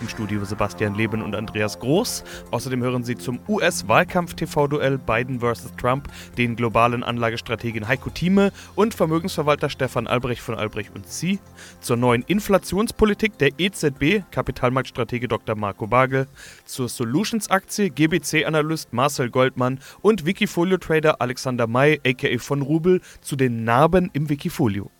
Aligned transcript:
Im 0.00 0.08
Studio 0.08 0.44
Sebastian 0.44 0.94
Leben 0.94 1.22
und 1.22 1.34
Andreas 1.34 1.78
Groß. 1.78 2.22
Außerdem 2.50 2.82
hören 2.82 3.02
Sie 3.02 3.16
zum 3.16 3.38
US-Wahlkampf-TV-Duell 3.48 4.98
Biden 4.98 5.40
vs. 5.40 5.72
Trump 5.78 6.08
den 6.36 6.54
globalen 6.54 7.02
Anlagestrategen 7.02 7.88
Heiko 7.88 8.10
Thieme 8.10 8.52
und 8.74 8.94
Vermögensverwalter 8.94 9.70
Stefan 9.70 10.06
Albrecht 10.06 10.42
von 10.42 10.54
Albrecht 10.54 10.94
und 10.94 11.08
Sie. 11.08 11.38
Zur 11.80 11.96
neuen 11.96 12.22
Inflationspolitik 12.22 13.38
der 13.38 13.52
EZB 13.58 14.22
Kapitalmarktstratege 14.30 15.28
Dr. 15.28 15.56
Marco 15.56 15.86
Bagel. 15.86 16.26
Zur 16.66 16.90
Solutions-Aktie 16.90 17.88
GBC-Analyst 17.88 18.92
Marcel 18.92 19.30
Goldmann 19.30 19.80
und 20.02 20.26
Wikifolio-Trader 20.26 21.22
Alexander 21.22 21.66
May 21.66 22.00
aka 22.06 22.36
von 22.38 22.60
Rubel 22.60 23.00
zu 23.22 23.34
den 23.36 23.64
Narben 23.64 24.10
im 24.12 24.28
Wikifolio. 24.28 24.90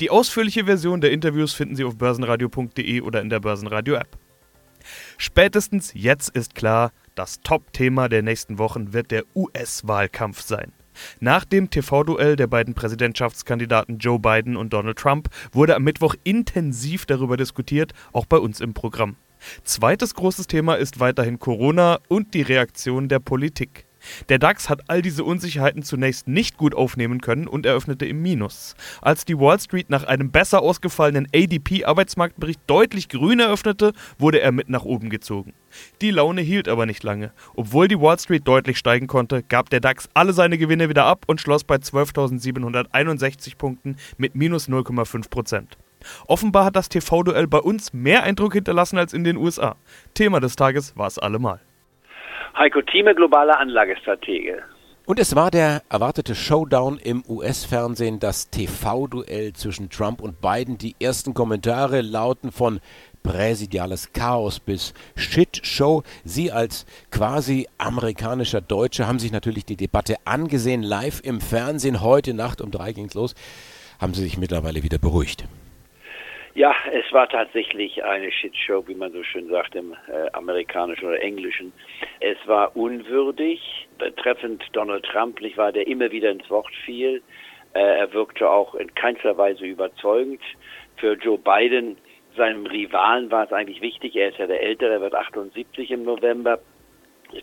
Die 0.00 0.10
ausführliche 0.10 0.64
Version 0.64 1.00
der 1.00 1.12
Interviews 1.12 1.52
finden 1.52 1.76
Sie 1.76 1.84
auf 1.84 1.96
börsenradio.de 1.96 3.00
oder 3.00 3.20
in 3.20 3.30
der 3.30 3.40
Börsenradio-App. 3.40 4.21
Spätestens 5.18 5.92
jetzt 5.94 6.30
ist 6.30 6.54
klar, 6.54 6.92
das 7.14 7.40
Top-Thema 7.40 8.08
der 8.08 8.22
nächsten 8.22 8.58
Wochen 8.58 8.92
wird 8.92 9.10
der 9.10 9.24
US-Wahlkampf 9.34 10.40
sein. 10.40 10.72
Nach 11.20 11.44
dem 11.44 11.70
TV-Duell 11.70 12.36
der 12.36 12.46
beiden 12.46 12.74
Präsidentschaftskandidaten 12.74 13.98
Joe 13.98 14.18
Biden 14.18 14.56
und 14.56 14.72
Donald 14.72 14.98
Trump 14.98 15.28
wurde 15.52 15.74
am 15.74 15.84
Mittwoch 15.84 16.14
intensiv 16.24 17.06
darüber 17.06 17.36
diskutiert, 17.36 17.92
auch 18.12 18.26
bei 18.26 18.36
uns 18.36 18.60
im 18.60 18.74
Programm. 18.74 19.16
Zweites 19.64 20.14
großes 20.14 20.46
Thema 20.46 20.74
ist 20.74 21.00
weiterhin 21.00 21.38
Corona 21.38 21.98
und 22.08 22.34
die 22.34 22.42
Reaktion 22.42 23.08
der 23.08 23.18
Politik. 23.18 23.86
Der 24.28 24.38
DAX 24.38 24.68
hat 24.68 24.82
all 24.88 25.02
diese 25.02 25.24
Unsicherheiten 25.24 25.82
zunächst 25.82 26.28
nicht 26.28 26.56
gut 26.56 26.74
aufnehmen 26.74 27.20
können 27.20 27.46
und 27.46 27.66
eröffnete 27.66 28.06
im 28.06 28.22
Minus. 28.22 28.74
Als 29.00 29.24
die 29.24 29.38
Wall 29.38 29.60
Street 29.60 29.90
nach 29.90 30.04
einem 30.04 30.30
besser 30.30 30.62
ausgefallenen 30.62 31.26
ADP-Arbeitsmarktbericht 31.34 32.60
deutlich 32.66 33.08
grün 33.08 33.40
eröffnete, 33.40 33.92
wurde 34.18 34.40
er 34.40 34.52
mit 34.52 34.68
nach 34.68 34.84
oben 34.84 35.10
gezogen. 35.10 35.54
Die 36.00 36.10
Laune 36.10 36.42
hielt 36.42 36.68
aber 36.68 36.86
nicht 36.86 37.02
lange. 37.02 37.32
Obwohl 37.54 37.88
die 37.88 38.00
Wall 38.00 38.18
Street 38.18 38.46
deutlich 38.46 38.78
steigen 38.78 39.06
konnte, 39.06 39.42
gab 39.42 39.70
der 39.70 39.80
DAX 39.80 40.08
alle 40.14 40.32
seine 40.32 40.58
Gewinne 40.58 40.88
wieder 40.88 41.04
ab 41.04 41.24
und 41.26 41.40
schloss 41.40 41.64
bei 41.64 41.76
12.761 41.76 43.56
Punkten 43.56 43.96
mit 44.18 44.34
minus 44.34 44.68
0,5 44.68 45.30
Prozent. 45.30 45.78
Offenbar 46.26 46.64
hat 46.64 46.76
das 46.76 46.88
TV-Duell 46.88 47.46
bei 47.46 47.58
uns 47.58 47.92
mehr 47.92 48.24
Eindruck 48.24 48.54
hinterlassen 48.54 48.98
als 48.98 49.12
in 49.12 49.24
den 49.24 49.36
USA. 49.36 49.76
Thema 50.14 50.40
des 50.40 50.56
Tages 50.56 50.96
war 50.96 51.06
es 51.06 51.18
allemal. 51.18 51.60
Heiko 52.56 52.82
Thieme, 52.82 53.14
globaler 53.14 53.58
Anlagestratege. 53.58 54.62
Und 55.04 55.18
es 55.18 55.34
war 55.34 55.50
der 55.50 55.82
erwartete 55.88 56.34
Showdown 56.34 56.98
im 56.98 57.24
US-Fernsehen, 57.28 58.20
das 58.20 58.50
TV-Duell 58.50 59.52
zwischen 59.52 59.90
Trump 59.90 60.20
und 60.20 60.40
Biden. 60.40 60.78
Die 60.78 60.94
ersten 61.00 61.34
Kommentare 61.34 62.02
lauten 62.02 62.52
von 62.52 62.80
präsidiales 63.22 64.12
Chaos 64.12 64.60
bis 64.60 64.94
Shitshow. 65.16 66.02
Sie 66.24 66.52
als 66.52 66.86
quasi 67.10 67.66
amerikanischer 67.78 68.60
Deutsche 68.60 69.08
haben 69.08 69.18
sich 69.18 69.32
natürlich 69.32 69.64
die 69.64 69.76
Debatte 69.76 70.16
angesehen, 70.24 70.82
live 70.82 71.20
im 71.24 71.40
Fernsehen. 71.40 72.00
Heute 72.00 72.32
Nacht 72.32 72.60
um 72.60 72.70
drei 72.70 72.92
ging 72.92 73.06
es 73.06 73.14
los. 73.14 73.34
Haben 73.98 74.14
Sie 74.14 74.22
sich 74.22 74.38
mittlerweile 74.38 74.82
wieder 74.82 74.98
beruhigt? 74.98 75.46
Ja, 76.54 76.74
es 76.92 77.10
war 77.12 77.30
tatsächlich 77.30 78.04
eine 78.04 78.30
Shitshow, 78.30 78.86
wie 78.86 78.94
man 78.94 79.10
so 79.12 79.22
schön 79.22 79.48
sagt 79.48 79.74
im 79.74 79.94
äh, 80.06 80.30
amerikanischen 80.34 81.06
oder 81.06 81.22
englischen. 81.22 81.72
Es 82.20 82.36
war 82.46 82.76
unwürdig, 82.76 83.88
betreffend 83.96 84.62
Donald 84.72 85.04
Trump, 85.06 85.40
nicht 85.40 85.56
wahr, 85.56 85.72
der 85.72 85.86
immer 85.86 86.10
wieder 86.10 86.30
ins 86.30 86.48
Wort 86.50 86.74
fiel. 86.84 87.22
Äh, 87.72 87.80
er 87.80 88.12
wirkte 88.12 88.50
auch 88.50 88.74
in 88.74 88.94
keinster 88.94 89.38
Weise 89.38 89.64
überzeugend. 89.64 90.42
Für 90.98 91.14
Joe 91.14 91.38
Biden, 91.38 91.96
seinem 92.36 92.66
Rivalen, 92.66 93.30
war 93.30 93.44
es 93.44 93.52
eigentlich 93.52 93.80
wichtig. 93.80 94.14
Er 94.14 94.28
ist 94.28 94.38
ja 94.38 94.46
der 94.46 94.60
Ältere, 94.62 94.92
er 94.92 95.00
wird 95.00 95.14
78 95.14 95.90
im 95.90 96.04
November. 96.04 96.60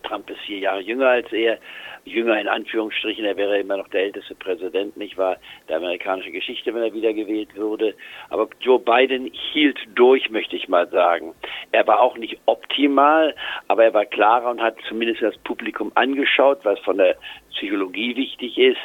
Trump 0.03 0.29
ist 0.29 0.39
vier 0.41 0.59
Jahre 0.59 0.81
jünger 0.81 1.09
als 1.09 1.31
er, 1.31 1.57
jünger 2.05 2.39
in 2.39 2.47
Anführungsstrichen, 2.47 3.25
er 3.25 3.37
wäre 3.37 3.59
immer 3.59 3.77
noch 3.77 3.87
der 3.89 4.03
älteste 4.03 4.35
Präsident, 4.35 4.97
nicht 4.97 5.17
wahr, 5.17 5.37
der 5.67 5.77
amerikanischen 5.77 6.33
Geschichte, 6.33 6.73
wenn 6.73 6.83
er 6.83 6.93
wiedergewählt 6.93 7.55
würde. 7.55 7.95
Aber 8.29 8.47
Joe 8.59 8.79
Biden 8.79 9.31
hielt 9.53 9.79
durch, 9.95 10.29
möchte 10.29 10.55
ich 10.55 10.69
mal 10.69 10.87
sagen. 10.89 11.33
Er 11.71 11.85
war 11.87 12.01
auch 12.01 12.17
nicht 12.17 12.39
optimal, 12.45 13.35
aber 13.67 13.83
er 13.83 13.93
war 13.93 14.05
klarer 14.05 14.49
und 14.49 14.61
hat 14.61 14.77
zumindest 14.87 15.21
das 15.21 15.37
Publikum 15.39 15.91
angeschaut, 15.95 16.59
was 16.63 16.79
von 16.79 16.97
der 16.97 17.15
Psychologie 17.51 18.15
wichtig 18.15 18.57
ist. 18.57 18.79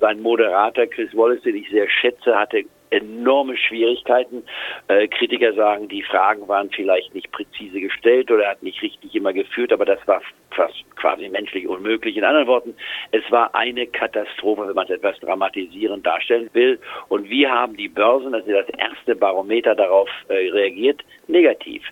Sein 0.00 0.20
Moderator 0.20 0.86
Chris 0.86 1.14
Wallace, 1.16 1.42
den 1.42 1.56
ich 1.56 1.70
sehr 1.70 1.88
schätze, 1.88 2.36
hatte 2.36 2.64
enorme 2.90 3.56
Schwierigkeiten. 3.56 4.42
Äh, 4.88 5.08
Kritiker 5.08 5.52
sagen, 5.54 5.88
die 5.88 6.02
Fragen 6.02 6.46
waren 6.48 6.70
vielleicht 6.70 7.14
nicht 7.14 7.30
präzise 7.32 7.80
gestellt 7.80 8.30
oder 8.30 8.44
er 8.44 8.50
hat 8.52 8.62
nicht 8.62 8.80
richtig 8.82 9.14
immer 9.14 9.32
geführt, 9.32 9.72
aber 9.72 9.84
das 9.84 9.98
war 10.06 10.20
fast 10.50 10.74
quasi 10.96 11.28
menschlich 11.28 11.68
unmöglich. 11.68 12.16
In 12.16 12.24
anderen 12.24 12.46
Worten, 12.46 12.74
es 13.12 13.22
war 13.30 13.54
eine 13.54 13.86
Katastrophe, 13.86 14.66
wenn 14.66 14.74
man 14.74 14.86
es 14.86 14.90
etwas 14.90 15.18
dramatisierend 15.20 16.06
darstellen 16.06 16.48
will. 16.52 16.78
Und 17.08 17.28
wir 17.28 17.50
haben 17.50 17.76
die 17.76 17.88
Börsen, 17.88 18.32
das 18.32 18.46
ist 18.46 18.54
das 18.54 18.68
erste 18.78 19.14
Barometer 19.14 19.74
darauf 19.74 20.08
äh, 20.28 20.50
reagiert, 20.50 21.02
negativ. 21.28 21.82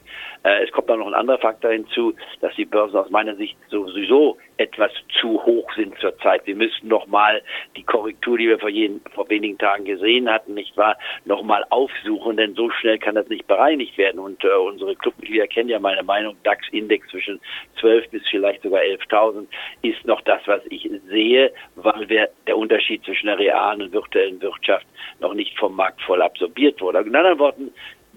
Äh, 0.45 0.65
es 0.65 0.71
kommt 0.73 0.91
auch 0.91 0.97
noch 0.97 1.07
ein 1.07 1.15
anderer 1.15 1.39
Faktor 1.39 1.73
hinzu, 1.73 2.15
dass 2.41 2.55
die 2.55 2.67
Börsen 2.67 2.97
aus 2.97 3.11
meiner 3.11 3.35
Sicht 3.35 3.57
sowieso 3.69 4.37
etwas 4.59 4.93
zu 5.21 5.43
hoch 5.45 5.73
sind 5.75 5.99
zurzeit. 5.99 6.47
Wir 6.47 6.55
müssten 6.55 6.87
noch 6.87 7.07
mal 7.07 7.43
die 7.77 7.83
Korrektur, 7.83 8.39
die 8.39 8.49
wir 8.49 8.59
vor, 8.59 8.69
jeden, 8.69 9.01
vor 9.15 9.29
wenigen 9.31 9.59
Tagen 9.59 9.85
gesehen 9.85 10.31
hatten, 10.31 10.55
nicht 10.55 10.77
wahr, 10.77 10.97
noch 11.25 11.43
mal 11.43 11.65
aufsuchen, 11.71 12.37
denn 12.37 12.55
so 12.55 12.71
schnell 12.71 12.99
kann 12.99 13.15
das 13.15 13.29
nicht 13.29 13.47
bereinigt 13.47 13.97
werden. 13.97 14.21
Und 14.21 14.45
äh, 14.45 14.49
unsere 14.49 14.95
Clubmitglieder 14.95 15.47
kennen 15.47 15.71
ja 15.71 15.79
meine 15.79 16.03
Meinung, 16.03 16.37
DAX-Index 16.45 17.09
zwischen 17.09 17.41
12 17.81 18.11
bis 18.11 18.23
vielleicht 18.29 18.63
sogar 18.63 18.81
11.000 18.83 19.47
ist 19.83 20.05
noch 20.05 20.21
das, 20.21 20.43
was 20.47 20.61
ich 20.69 20.89
sehe, 21.09 21.53
weil 21.77 22.09
wir, 22.09 22.29
der 22.47 22.59
Unterschied 22.59 23.03
zwischen 23.05 23.27
der 23.27 23.39
realen 23.39 23.83
und 23.83 23.93
virtuellen 23.93 24.41
Wirtschaft 24.43 24.87
noch 25.21 25.33
nicht 25.33 25.59
vom 25.59 25.75
Markt 25.75 26.03
voll 26.03 26.21
absorbiert 26.21 26.81
wurde. 26.81 26.99
In 26.99 27.17
anderen 27.17 27.39
Worten, 27.39 27.73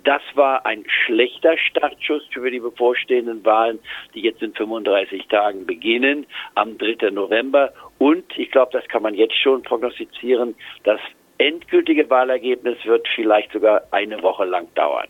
das 0.07 0.21
war 0.35 0.65
ein 0.65 0.85
schlechter 0.87 1.57
Startschuss 1.57 2.23
für 2.31 2.49
die 2.49 2.61
bevorstehenden 2.61 3.43
Wahlen, 3.43 3.77
die 4.13 4.21
jetzt 4.21 4.41
in 4.41 4.53
35 4.53 5.27
Tagen 5.27 5.65
beginnen, 5.65 6.25
am 6.55 6.77
3. 6.77 7.09
November. 7.11 7.73
Und 7.97 8.23
ich 8.37 8.49
glaube, 8.51 8.71
das 8.71 8.87
kann 8.87 9.03
man 9.03 9.15
jetzt 9.15 9.35
schon 9.35 9.63
prognostizieren, 9.63 10.55
das 10.85 11.01
endgültige 11.39 12.09
Wahlergebnis 12.09 12.77
wird 12.85 13.05
vielleicht 13.15 13.51
sogar 13.51 13.81
eine 13.91 14.23
Woche 14.23 14.45
lang 14.45 14.73
dauern. 14.75 15.09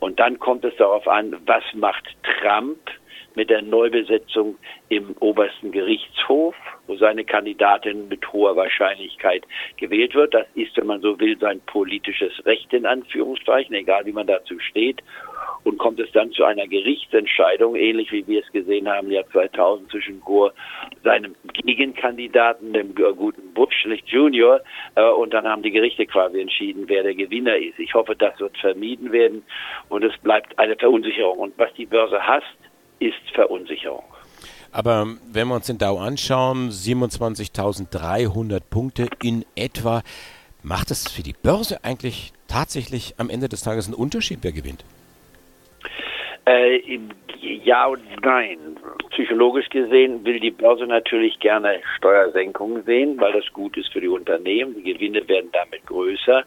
Und 0.00 0.18
dann 0.18 0.38
kommt 0.38 0.64
es 0.64 0.74
darauf 0.76 1.06
an, 1.06 1.36
was 1.44 1.62
macht 1.74 2.08
Trump 2.40 2.78
mit 3.36 3.50
der 3.50 3.62
Neubesetzung 3.62 4.56
im 4.88 5.14
obersten 5.20 5.72
Gerichtshof, 5.72 6.54
wo 6.86 6.96
seine 6.96 7.24
Kandidatin 7.24 8.08
mit 8.08 8.32
hoher 8.32 8.56
Wahrscheinlichkeit 8.56 9.44
gewählt 9.76 10.14
wird. 10.14 10.34
Das 10.34 10.46
ist, 10.54 10.76
wenn 10.76 10.86
man 10.86 11.00
so 11.00 11.18
will, 11.18 11.38
sein 11.38 11.60
politisches 11.66 12.44
Recht 12.44 12.72
in 12.72 12.86
Anführungszeichen, 12.86 13.74
egal 13.74 14.06
wie 14.06 14.12
man 14.12 14.26
dazu 14.26 14.58
steht. 14.58 15.02
Und 15.64 15.78
kommt 15.78 16.00
es 16.00 16.10
dann 16.12 16.32
zu 16.32 16.44
einer 16.44 16.66
Gerichtsentscheidung, 16.66 17.76
ähnlich 17.76 18.10
wie 18.10 18.26
wir 18.26 18.42
es 18.42 18.52
gesehen 18.52 18.88
haben 18.88 19.06
im 19.06 19.12
Jahr 19.12 19.26
2000 19.30 19.90
zwischen 19.90 20.20
Gore, 20.20 20.52
seinem 21.04 21.36
Gegenkandidaten, 21.52 22.72
dem 22.72 22.94
guten 22.94 23.54
Bush, 23.54 23.86
Junior, 24.06 24.60
äh, 24.96 25.08
und 25.08 25.32
dann 25.32 25.46
haben 25.46 25.62
die 25.62 25.70
Gerichte 25.70 26.06
quasi 26.06 26.40
entschieden, 26.40 26.84
wer 26.88 27.02
der 27.02 27.14
Gewinner 27.14 27.56
ist. 27.56 27.78
Ich 27.78 27.94
hoffe, 27.94 28.16
das 28.16 28.38
wird 28.40 28.56
vermieden 28.58 29.12
werden 29.12 29.44
und 29.88 30.04
es 30.04 30.16
bleibt 30.18 30.58
eine 30.58 30.76
Verunsicherung. 30.76 31.38
Und 31.38 31.58
was 31.58 31.72
die 31.74 31.86
Börse 31.86 32.26
hasst, 32.26 32.46
ist 33.08 33.34
Verunsicherung. 33.34 34.04
Aber 34.72 35.06
wenn 35.30 35.48
wir 35.48 35.54
uns 35.54 35.66
den 35.66 35.78
Dow 35.78 35.98
anschauen, 35.98 36.70
27.300 36.70 38.60
Punkte 38.70 39.08
in 39.22 39.44
etwa, 39.54 40.02
macht 40.62 40.90
es 40.90 41.10
für 41.10 41.22
die 41.22 41.34
Börse 41.34 41.84
eigentlich 41.84 42.32
tatsächlich 42.48 43.14
am 43.18 43.28
Ende 43.28 43.48
des 43.48 43.62
Tages 43.62 43.86
einen 43.86 43.94
Unterschied, 43.94 44.38
wer 44.42 44.52
gewinnt? 44.52 44.84
Äh, 46.46 46.80
ja 47.64 47.86
und 47.86 48.02
nein. 48.22 48.58
Psychologisch 49.10 49.68
gesehen 49.68 50.24
will 50.24 50.40
die 50.40 50.50
Börse 50.50 50.86
natürlich 50.86 51.38
gerne 51.38 51.80
Steuersenkungen 51.98 52.82
sehen, 52.84 53.20
weil 53.20 53.32
das 53.32 53.44
gut 53.52 53.76
ist 53.76 53.92
für 53.92 54.00
die 54.00 54.08
Unternehmen. 54.08 54.74
Die 54.74 54.94
Gewinne 54.94 55.26
werden 55.28 55.50
damit 55.52 55.84
größer. 55.86 56.44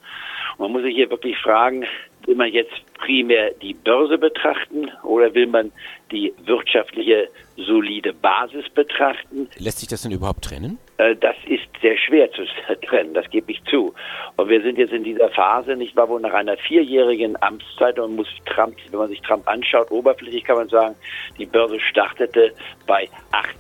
Und 0.58 0.60
man 0.60 0.72
muss 0.72 0.82
sich 0.82 0.96
hier 0.96 1.10
wirklich 1.10 1.38
fragen, 1.38 1.86
will 2.26 2.36
man 2.36 2.52
jetzt 2.52 2.74
primär 2.96 3.52
die 3.62 3.74
Börse 3.74 4.18
betrachten 4.18 4.92
oder 5.04 5.34
will 5.34 5.48
man 5.48 5.72
die 6.12 6.34
wirtschaftliche 6.46 7.30
solide 7.58 8.14
Basis 8.14 8.70
betrachten? 8.70 9.50
Lässt 9.58 9.80
sich 9.80 9.90
das 9.90 10.04
denn 10.04 10.12
überhaupt 10.12 10.46
trennen? 10.46 10.78
Äh, 10.98 11.16
das 11.16 11.36
ist 11.48 11.64
sehr 11.82 11.98
schwer 11.98 12.32
zu 12.32 12.44
trennen, 12.88 13.14
das 13.14 13.30
gebe 13.30 13.52
ich 13.52 13.64
zu. 13.66 13.94
Und 14.38 14.50
wir 14.50 14.62
sind 14.62 14.78
jetzt 14.78 14.94
in 14.94 15.04
dieser 15.04 15.30
Phase, 15.30 15.76
nicht 15.76 15.96
wahr, 15.96 16.10
wo 16.10 16.20
nach 16.20 16.34
einer 16.34 16.58
vierjährigen 16.58 17.42
Amtszeit, 17.42 18.00
und 18.00 18.16
muss 18.16 18.28
Trump, 18.46 18.76
wenn 18.90 19.00
man 19.00 19.10
sich 19.10 19.22
Trump 19.22 19.48
anschaut, 19.48 19.92
oberflächlich 19.92 20.44
kann 20.44 20.58
man 20.58 20.70
sagen, 20.70 20.96
die 21.38 21.46
Börse 21.46 21.80
startete 21.80 22.54
bei 22.88 23.10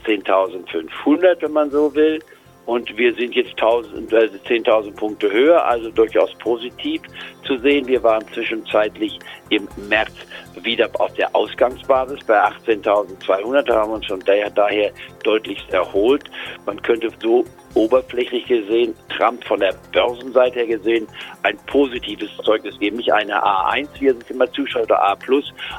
18.500, 0.05 1.41
wenn 1.41 1.51
man 1.51 1.71
so 1.71 1.93
will. 1.95 2.19
Und 2.65 2.97
wir 2.97 3.13
sind 3.13 3.35
jetzt 3.35 3.59
10.000 3.59 4.15
also 4.15 4.37
10.000 4.37 4.95
Punkte 4.95 5.31
höher, 5.31 5.63
also 5.65 5.91
durchaus 5.91 6.33
positiv 6.35 7.01
zu 7.43 7.57
sehen. 7.59 7.85
Wir 7.87 8.01
waren 8.01 8.25
zwischenzeitlich 8.33 9.19
im 9.49 9.67
März 9.87 10.13
wieder 10.61 10.89
auf 10.99 11.13
der 11.13 11.35
Ausgangsbasis 11.35 12.19
bei 12.25 12.41
18.200. 12.41 13.61
Da 13.61 13.75
haben 13.75 13.91
wir 13.91 13.95
uns 13.95 14.05
schon 14.07 14.21
daher, 14.25 14.91
deutlichst 15.23 15.69
erholt. 15.71 16.23
Man 16.65 16.81
könnte 16.81 17.11
so 17.21 17.45
oberflächlich 17.75 18.45
gesehen, 18.45 18.95
Trump 19.15 19.43
von 19.43 19.59
der 19.59 19.75
Börsenseite 19.91 20.61
her 20.61 20.77
gesehen, 20.77 21.07
ein 21.43 21.57
positives 21.67 22.29
Zeugnis 22.37 22.79
geben. 22.79 22.97
Nicht 22.97 23.11
eine 23.11 23.43
A1, 23.43 23.89
wie 23.99 24.07
er 24.07 24.15
sich 24.15 24.31
immer 24.31 24.51
zuschaut, 24.53 24.83
oder 24.83 25.03
A+, 25.03 25.17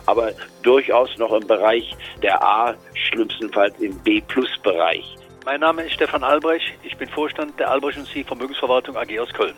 aber 0.04 0.30
durchaus 0.62 1.16
noch 1.18 1.32
im 1.32 1.46
Bereich 1.46 1.96
der 2.22 2.40
A, 2.42 2.74
schlimmstenfalls 2.94 3.78
im 3.80 3.98
B-Plus-Bereich. 4.00 5.16
Mein 5.46 5.60
Name 5.60 5.84
ist 5.84 5.93
Stefan 5.93 6.25
Albrecht. 6.25 6.75
Ich 6.82 6.96
bin 6.96 7.08
Vorstand 7.08 7.60
der 7.60 7.70
Albrecht 7.70 7.98
und 7.98 8.08
Sie 8.08 8.25
Vermögensverwaltung 8.25 8.96
AG 8.96 9.16
aus 9.20 9.32
Köln. 9.32 9.54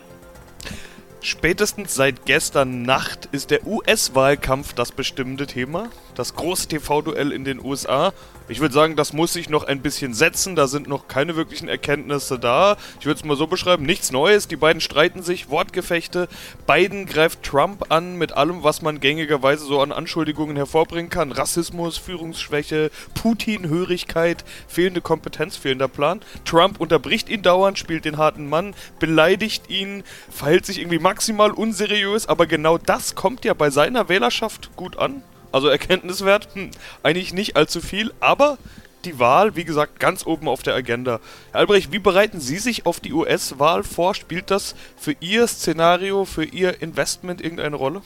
Spätestens 1.19 1.95
seit 1.95 2.27
gestern 2.27 2.83
Nacht 2.83 3.27
ist 3.31 3.49
der 3.49 3.65
US-Wahlkampf 3.65 4.73
das 4.73 4.91
bestimmte 4.91 5.47
Thema. 5.47 5.89
Das 6.19 6.35
große 6.35 6.67
TV-Duell 6.67 7.31
in 7.31 7.45
den 7.45 7.63
USA. 7.63 8.11
Ich 8.49 8.59
würde 8.59 8.73
sagen, 8.73 8.97
das 8.97 9.13
muss 9.13 9.31
sich 9.31 9.47
noch 9.47 9.63
ein 9.63 9.81
bisschen 9.81 10.13
setzen. 10.13 10.57
Da 10.57 10.67
sind 10.67 10.89
noch 10.89 11.07
keine 11.07 11.37
wirklichen 11.37 11.69
Erkenntnisse 11.69 12.37
da. 12.37 12.75
Ich 12.99 13.05
würde 13.05 13.19
es 13.19 13.23
mal 13.23 13.37
so 13.37 13.47
beschreiben: 13.47 13.85
nichts 13.85 14.11
Neues. 14.11 14.49
Die 14.49 14.57
beiden 14.57 14.81
streiten 14.81 15.23
sich, 15.23 15.49
Wortgefechte. 15.49 16.27
Biden 16.67 17.05
greift 17.05 17.43
Trump 17.43 17.85
an 17.87 18.17
mit 18.17 18.33
allem, 18.33 18.63
was 18.65 18.81
man 18.81 18.99
gängigerweise 18.99 19.63
so 19.63 19.79
an 19.79 19.93
Anschuldigungen 19.93 20.57
hervorbringen 20.57 21.09
kann: 21.09 21.31
Rassismus, 21.31 21.97
Führungsschwäche, 21.97 22.91
Putin-Hörigkeit, 23.13 24.43
fehlende 24.67 24.99
Kompetenz, 24.99 25.55
fehlender 25.55 25.87
Plan. 25.87 26.19
Trump 26.43 26.81
unterbricht 26.81 27.29
ihn 27.29 27.43
dauernd, 27.43 27.79
spielt 27.79 28.03
den 28.03 28.17
harten 28.17 28.49
Mann, 28.49 28.75
beleidigt 28.99 29.69
ihn, 29.69 30.03
verhält 30.29 30.65
sich 30.65 30.79
irgendwie 30.79 30.99
maximal 30.99 31.51
unseriös. 31.51 32.27
Aber 32.27 32.45
genau 32.45 32.77
das 32.77 33.15
kommt 33.15 33.45
ja 33.45 33.53
bei 33.53 33.69
seiner 33.69 34.09
Wählerschaft 34.09 34.75
gut 34.75 34.97
an. 34.97 35.23
Also 35.51 35.67
Erkenntniswert, 35.67 36.49
hm, 36.53 36.71
eigentlich 37.03 37.33
nicht 37.33 37.55
allzu 37.55 37.81
viel, 37.81 38.13
aber 38.19 38.57
die 39.05 39.17
Wahl, 39.19 39.55
wie 39.55 39.63
gesagt, 39.63 39.99
ganz 39.99 40.25
oben 40.25 40.47
auf 40.47 40.61
der 40.61 40.75
Agenda. 40.75 41.19
Herr 41.51 41.61
Albrecht, 41.61 41.91
wie 41.91 41.99
bereiten 41.99 42.39
Sie 42.39 42.57
sich 42.57 42.85
auf 42.85 42.99
die 42.99 43.13
US-Wahl 43.13 43.83
vor? 43.83 44.13
Spielt 44.13 44.51
das 44.51 44.75
für 44.97 45.15
Ihr 45.19 45.47
Szenario, 45.47 46.25
für 46.25 46.43
Ihr 46.43 46.81
Investment 46.81 47.41
irgendeine 47.41 47.75
Rolle? 47.75 48.01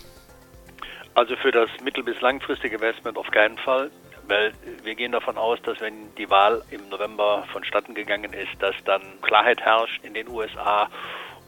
Also 1.15 1.35
für 1.35 1.51
das 1.51 1.69
mittel- 1.83 2.03
bis 2.03 2.19
langfristige 2.21 2.75
Investment 2.75 3.17
auf 3.17 3.29
keinen 3.31 3.57
Fall, 3.57 3.91
weil 4.27 4.53
wir 4.83 4.95
gehen 4.95 5.11
davon 5.11 5.37
aus, 5.37 5.61
dass 5.63 5.79
wenn 5.79 6.13
die 6.15 6.29
Wahl 6.29 6.63
im 6.71 6.89
November 6.89 7.45
vonstatten 7.51 7.93
gegangen 7.93 8.33
ist, 8.33 8.51
dass 8.59 8.75
dann 8.85 9.01
Klarheit 9.21 9.61
herrscht 9.61 10.03
in 10.03 10.13
den 10.13 10.27
USA 10.27 10.89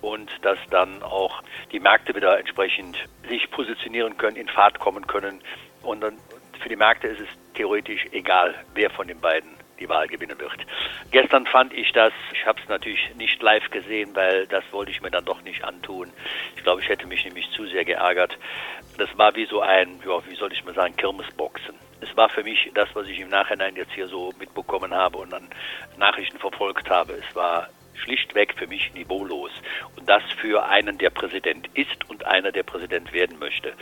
und 0.02 0.30
dass 0.44 0.60
dann 0.70 1.02
auch 1.02 1.42
die 1.72 1.80
Märkte 1.80 2.16
wieder 2.16 2.38
entsprechend 2.38 2.98
sich 3.28 3.50
positionieren 3.50 4.18
können, 4.18 4.38
in 4.38 4.48
Fahrt 4.48 4.80
kommen 4.80 5.08
können 5.08 5.42
und 5.86 6.02
dann 6.02 6.18
für 6.62 6.70
die 6.70 6.76
Märkte 6.76 7.08
ist 7.08 7.22
es 7.22 7.28
theoretisch 7.54 8.06
egal, 8.12 8.56
wer 8.74 8.90
von 8.90 9.08
den 9.08 9.20
beiden 9.20 9.50
die 9.80 9.90
Wahl 9.90 10.08
gewinnen 10.08 10.40
wird. 10.40 10.66
Gestern 11.12 11.46
fand 11.46 11.74
ich 11.74 11.92
das, 11.92 12.14
ich 12.32 12.46
habe 12.46 12.60
es 12.62 12.68
natürlich 12.70 13.14
nicht 13.16 13.42
live 13.42 13.70
gesehen, 13.72 14.16
weil 14.16 14.48
das 14.48 14.64
wollte 14.72 14.92
ich 14.92 15.02
mir 15.02 15.12
dann 15.12 15.26
doch 15.26 15.42
nicht 15.42 15.64
antun. 15.64 16.12
Ich 16.56 16.64
glaube, 16.64 16.82
ich 16.82 16.90
hätte 16.90 17.08
mich 17.08 17.26
nämlich 17.26 17.50
zu 17.52 17.66
sehr 17.66 17.86
geärgert. 17.86 18.38
Das 18.98 19.10
war 19.18 19.36
wie 19.36 19.46
so 19.46 19.62
ein, 19.62 20.00
ja, 20.06 20.26
wie 20.28 20.36
soll 20.36 20.54
ich 20.54 20.64
mal 20.64 20.74
sagen, 20.74 20.96
Kirmesboxen. 20.96 21.76
Es 22.02 22.16
war 22.16 22.30
für 22.30 22.44
mich 22.44 22.72
das, 22.74 22.90
was 22.94 23.08
ich 23.08 23.20
im 23.20 23.30
Nachhinein 23.30 23.76
jetzt 23.76 23.94
hier 23.94 24.08
so 24.08 24.34
mitbekommen 24.40 24.94
habe 24.94 25.18
und 25.18 25.32
dann 25.32 25.50
Nachrichten 25.98 26.38
verfolgt 26.40 26.90
habe. 26.90 27.14
Es 27.14 27.36
war 27.36 27.70
schlichtweg 27.96 28.54
für 28.58 28.68
mich 28.68 28.94
niveaulos. 28.94 29.52
Und 29.98 30.08
das 30.08 30.24
für 30.40 30.66
einen, 30.66 30.98
der 30.98 31.10
Präsident 31.10 31.70
ist 31.74 32.10
und 32.10 32.26
einer, 32.26 32.52
der 32.52 32.64
Präsident 32.64 33.12
werden 33.14 33.40
möchte. 33.40 33.74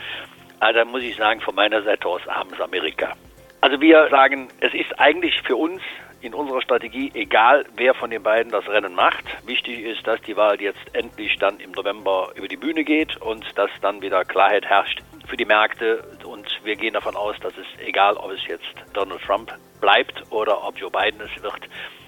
Also 0.64 0.82
muss 0.86 1.02
ich 1.02 1.14
sagen, 1.16 1.42
von 1.42 1.54
meiner 1.54 1.82
Seite 1.82 2.08
aus 2.08 2.26
abends 2.26 2.58
Amerika. 2.58 3.12
Also 3.60 3.78
wir 3.82 4.08
sagen, 4.08 4.48
es 4.60 4.72
ist 4.72 4.98
eigentlich 4.98 5.38
für 5.42 5.56
uns 5.56 5.82
in 6.22 6.32
unserer 6.32 6.62
Strategie 6.62 7.10
egal, 7.12 7.66
wer 7.76 7.92
von 7.92 8.08
den 8.08 8.22
beiden 8.22 8.50
das 8.50 8.66
Rennen 8.66 8.94
macht. 8.94 9.26
Wichtig 9.46 9.80
ist, 9.80 10.06
dass 10.06 10.22
die 10.22 10.38
Wahl 10.38 10.58
jetzt 10.62 10.80
endlich 10.94 11.36
dann 11.36 11.60
im 11.60 11.72
November 11.72 12.30
über 12.34 12.48
die 12.48 12.56
Bühne 12.56 12.82
geht 12.82 13.14
und 13.18 13.44
dass 13.58 13.68
dann 13.82 14.00
wieder 14.00 14.24
Klarheit 14.24 14.64
herrscht 14.64 15.02
für 15.26 15.36
die 15.36 15.44
Märkte. 15.44 16.02
Und 16.24 16.48
wir 16.64 16.76
gehen 16.76 16.94
davon 16.94 17.14
aus, 17.14 17.36
dass 17.40 17.52
es 17.58 17.66
egal, 17.86 18.16
ob 18.16 18.30
es 18.30 18.46
jetzt 18.46 18.74
Donald 18.94 19.20
Trump 19.20 19.52
bleibt 19.82 20.22
oder 20.30 20.66
ob 20.66 20.78
Joe 20.78 20.90
Biden 20.90 21.20
es 21.20 21.42
wird, 21.42 21.60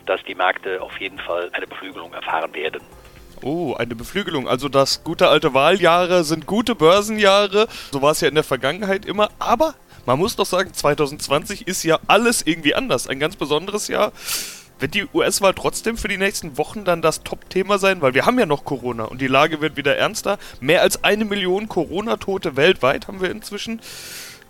dass 0.07 0.23
die 0.23 0.35
Märkte 0.35 0.81
auf 0.81 0.99
jeden 0.99 1.19
Fall 1.19 1.51
eine 1.53 1.67
Beflügelung 1.67 2.15
erfahren 2.15 2.55
werden. 2.55 2.81
Oh, 3.43 3.75
eine 3.75 3.95
Beflügelung. 3.95 4.49
Also 4.49 4.69
das 4.69 5.05
gute 5.05 5.29
alte 5.29 5.55
Wahljahre 5.55 6.25
sind 6.25 6.47
gute 6.47 6.75
Börsenjahre. 6.75 7.69
So 7.93 8.03
war 8.03 8.13
es 8.13 8.21
ja 8.21 8.29
in 8.29 8.35
der 8.35 8.45
Vergangenheit 8.45 9.05
immer. 9.05 9.31
Aber 9.39 9.75
man 10.07 10.19
muss 10.19 10.37
doch 10.37 10.47
sagen, 10.47 10.73
2020 10.73 11.67
ist 11.67 11.83
ja 11.83 11.99
alles 12.07 12.43
irgendwie 12.47 12.75
anders. 12.75 13.09
Ein 13.09 13.21
ganz 13.21 13.37
besonderes 13.37 13.89
Jahr. 13.89 14.13
Wird 14.79 14.95
die 14.95 15.07
US-Wahl 15.13 15.55
trotzdem 15.55 15.97
für 15.97 16.09
die 16.09 16.19
nächsten 16.19 16.59
Wochen 16.59 16.85
dann 16.85 17.01
das 17.01 17.23
Top-Thema 17.23 17.79
sein? 17.79 18.03
Weil 18.03 18.15
wir 18.15 18.27
haben 18.27 18.39
ja 18.39 18.45
noch 18.45 18.65
Corona 18.65 19.05
und 19.05 19.21
die 19.21 19.27
Lage 19.27 19.61
wird 19.63 19.77
wieder 19.77 19.97
ernster. 19.97 20.39
Mehr 20.61 20.83
als 20.83 21.03
eine 21.03 21.25
Million 21.25 21.69
Corona-Tote 21.69 22.57
weltweit 22.57 23.09
haben 23.09 23.23
wir 23.23 23.31
inzwischen. 23.31 23.81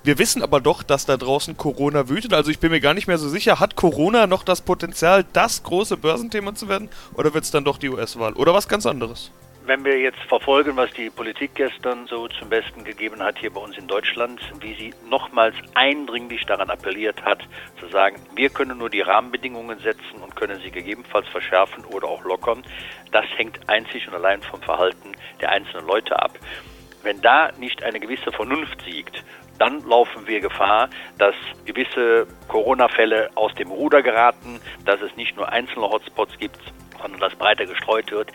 Wir 0.06 0.20
wissen 0.20 0.40
aber 0.40 0.60
doch, 0.60 0.84
dass 0.84 1.04
da 1.04 1.16
draußen 1.16 1.56
Corona 1.56 2.08
wütet. 2.08 2.32
Also 2.32 2.52
ich 2.52 2.60
bin 2.60 2.70
mir 2.70 2.78
gar 2.78 2.94
nicht 2.94 3.08
mehr 3.08 3.18
so 3.18 3.28
sicher, 3.28 3.58
hat 3.58 3.74
Corona 3.74 4.28
noch 4.28 4.44
das 4.44 4.60
Potenzial, 4.60 5.24
das 5.32 5.64
große 5.64 5.96
Börsenthema 5.96 6.54
zu 6.54 6.68
werden? 6.68 6.88
Oder 7.14 7.34
wird 7.34 7.42
es 7.42 7.50
dann 7.50 7.64
doch 7.64 7.76
die 7.76 7.88
US-Wahl? 7.88 8.34
Oder 8.34 8.54
was 8.54 8.68
ganz 8.68 8.86
anderes? 8.86 9.32
Wenn 9.64 9.84
wir 9.84 9.98
jetzt 9.98 10.20
verfolgen, 10.28 10.76
was 10.76 10.92
die 10.92 11.10
Politik 11.10 11.56
gestern 11.56 12.06
so 12.06 12.28
zum 12.28 12.48
Besten 12.48 12.84
gegeben 12.84 13.20
hat 13.20 13.36
hier 13.40 13.50
bei 13.52 13.60
uns 13.60 13.76
in 13.76 13.88
Deutschland, 13.88 14.40
wie 14.60 14.74
sie 14.74 14.94
nochmals 15.10 15.56
eindringlich 15.74 16.46
daran 16.46 16.70
appelliert 16.70 17.24
hat, 17.24 17.40
zu 17.80 17.88
sagen, 17.88 18.22
wir 18.36 18.50
können 18.50 18.78
nur 18.78 18.90
die 18.90 19.00
Rahmenbedingungen 19.00 19.80
setzen 19.80 20.22
und 20.22 20.36
können 20.36 20.60
sie 20.62 20.70
gegebenenfalls 20.70 21.26
verschärfen 21.26 21.84
oder 21.84 22.06
auch 22.06 22.22
lockern, 22.22 22.62
das 23.10 23.24
hängt 23.36 23.68
einzig 23.68 24.06
und 24.06 24.14
allein 24.14 24.40
vom 24.40 24.62
Verhalten 24.62 25.16
der 25.40 25.50
einzelnen 25.50 25.88
Leute 25.88 26.16
ab. 26.16 26.38
Wenn 27.02 27.20
da 27.20 27.50
nicht 27.58 27.82
eine 27.82 27.98
gewisse 27.98 28.30
Vernunft 28.30 28.82
siegt 28.84 29.24
dann 29.58 29.82
laufen 29.88 30.26
wir 30.26 30.40
Gefahr, 30.40 30.88
dass 31.18 31.34
gewisse 31.64 32.26
Corona-Fälle 32.48 33.30
aus 33.34 33.54
dem 33.54 33.70
Ruder 33.70 34.02
geraten, 34.02 34.60
dass 34.84 35.00
es 35.00 35.16
nicht 35.16 35.36
nur 35.36 35.48
einzelne 35.48 35.88
Hotspots 35.88 36.38
gibt, 36.38 36.60
sondern 37.00 37.20
dass 37.20 37.34
breiter 37.34 37.66
gestreut 37.66 38.10
wird 38.10 38.32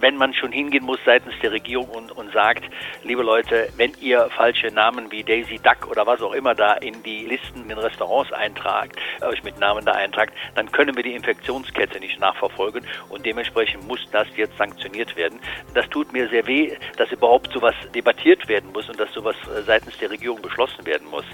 wenn 0.00 0.16
man 0.16 0.34
schon 0.34 0.52
hingehen 0.52 0.84
muss 0.84 0.98
seitens 1.04 1.34
der 1.42 1.52
Regierung 1.52 1.88
und, 1.88 2.12
und 2.12 2.32
sagt, 2.32 2.64
liebe 3.02 3.22
Leute, 3.22 3.68
wenn 3.76 3.92
ihr 4.00 4.28
falsche 4.30 4.68
Namen 4.68 5.10
wie 5.10 5.22
Daisy 5.22 5.58
Duck 5.58 5.88
oder 5.90 6.06
was 6.06 6.20
auch 6.20 6.32
immer 6.32 6.54
da 6.54 6.74
in 6.74 7.02
die 7.02 7.24
Listen 7.26 7.68
in 7.68 7.78
Restaurants 7.78 8.32
eintragt, 8.32 8.96
euch 9.22 9.42
mit 9.42 9.58
Namen 9.58 9.84
da 9.84 9.92
eintragt, 9.92 10.32
dann 10.54 10.70
können 10.70 10.96
wir 10.96 11.02
die 11.02 11.14
Infektionskette 11.14 12.00
nicht 12.00 12.18
nachverfolgen 12.20 12.84
und 13.08 13.24
dementsprechend 13.26 13.86
muss 13.86 14.00
das 14.12 14.28
jetzt 14.36 14.56
sanktioniert 14.56 15.16
werden. 15.16 15.40
Das 15.74 15.88
tut 15.88 16.12
mir 16.12 16.28
sehr 16.28 16.46
weh, 16.46 16.76
dass 16.96 17.10
überhaupt 17.10 17.52
sowas 17.52 17.74
debattiert 17.94 18.48
werden 18.48 18.72
muss 18.72 18.88
und 18.88 18.98
dass 18.98 19.12
sowas 19.12 19.36
äh, 19.56 19.62
seitens 19.62 19.96
der 19.98 20.10
Regierung 20.10 20.40
beschlossen 20.40 20.84
werden 20.86 21.08
muss. 21.10 21.24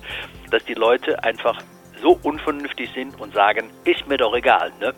Dass 0.50 0.64
die 0.64 0.75
Leute 0.75 1.23
einfach 1.23 1.61
so 2.00 2.18
unvernünftig 2.23 2.90
sind 2.94 3.18
und 3.21 3.33
sagen, 3.35 3.71
ist 3.85 4.06
mir 4.06 4.18
doch 4.18 4.35
egal. 4.35 4.73
Ne? 4.80 4.94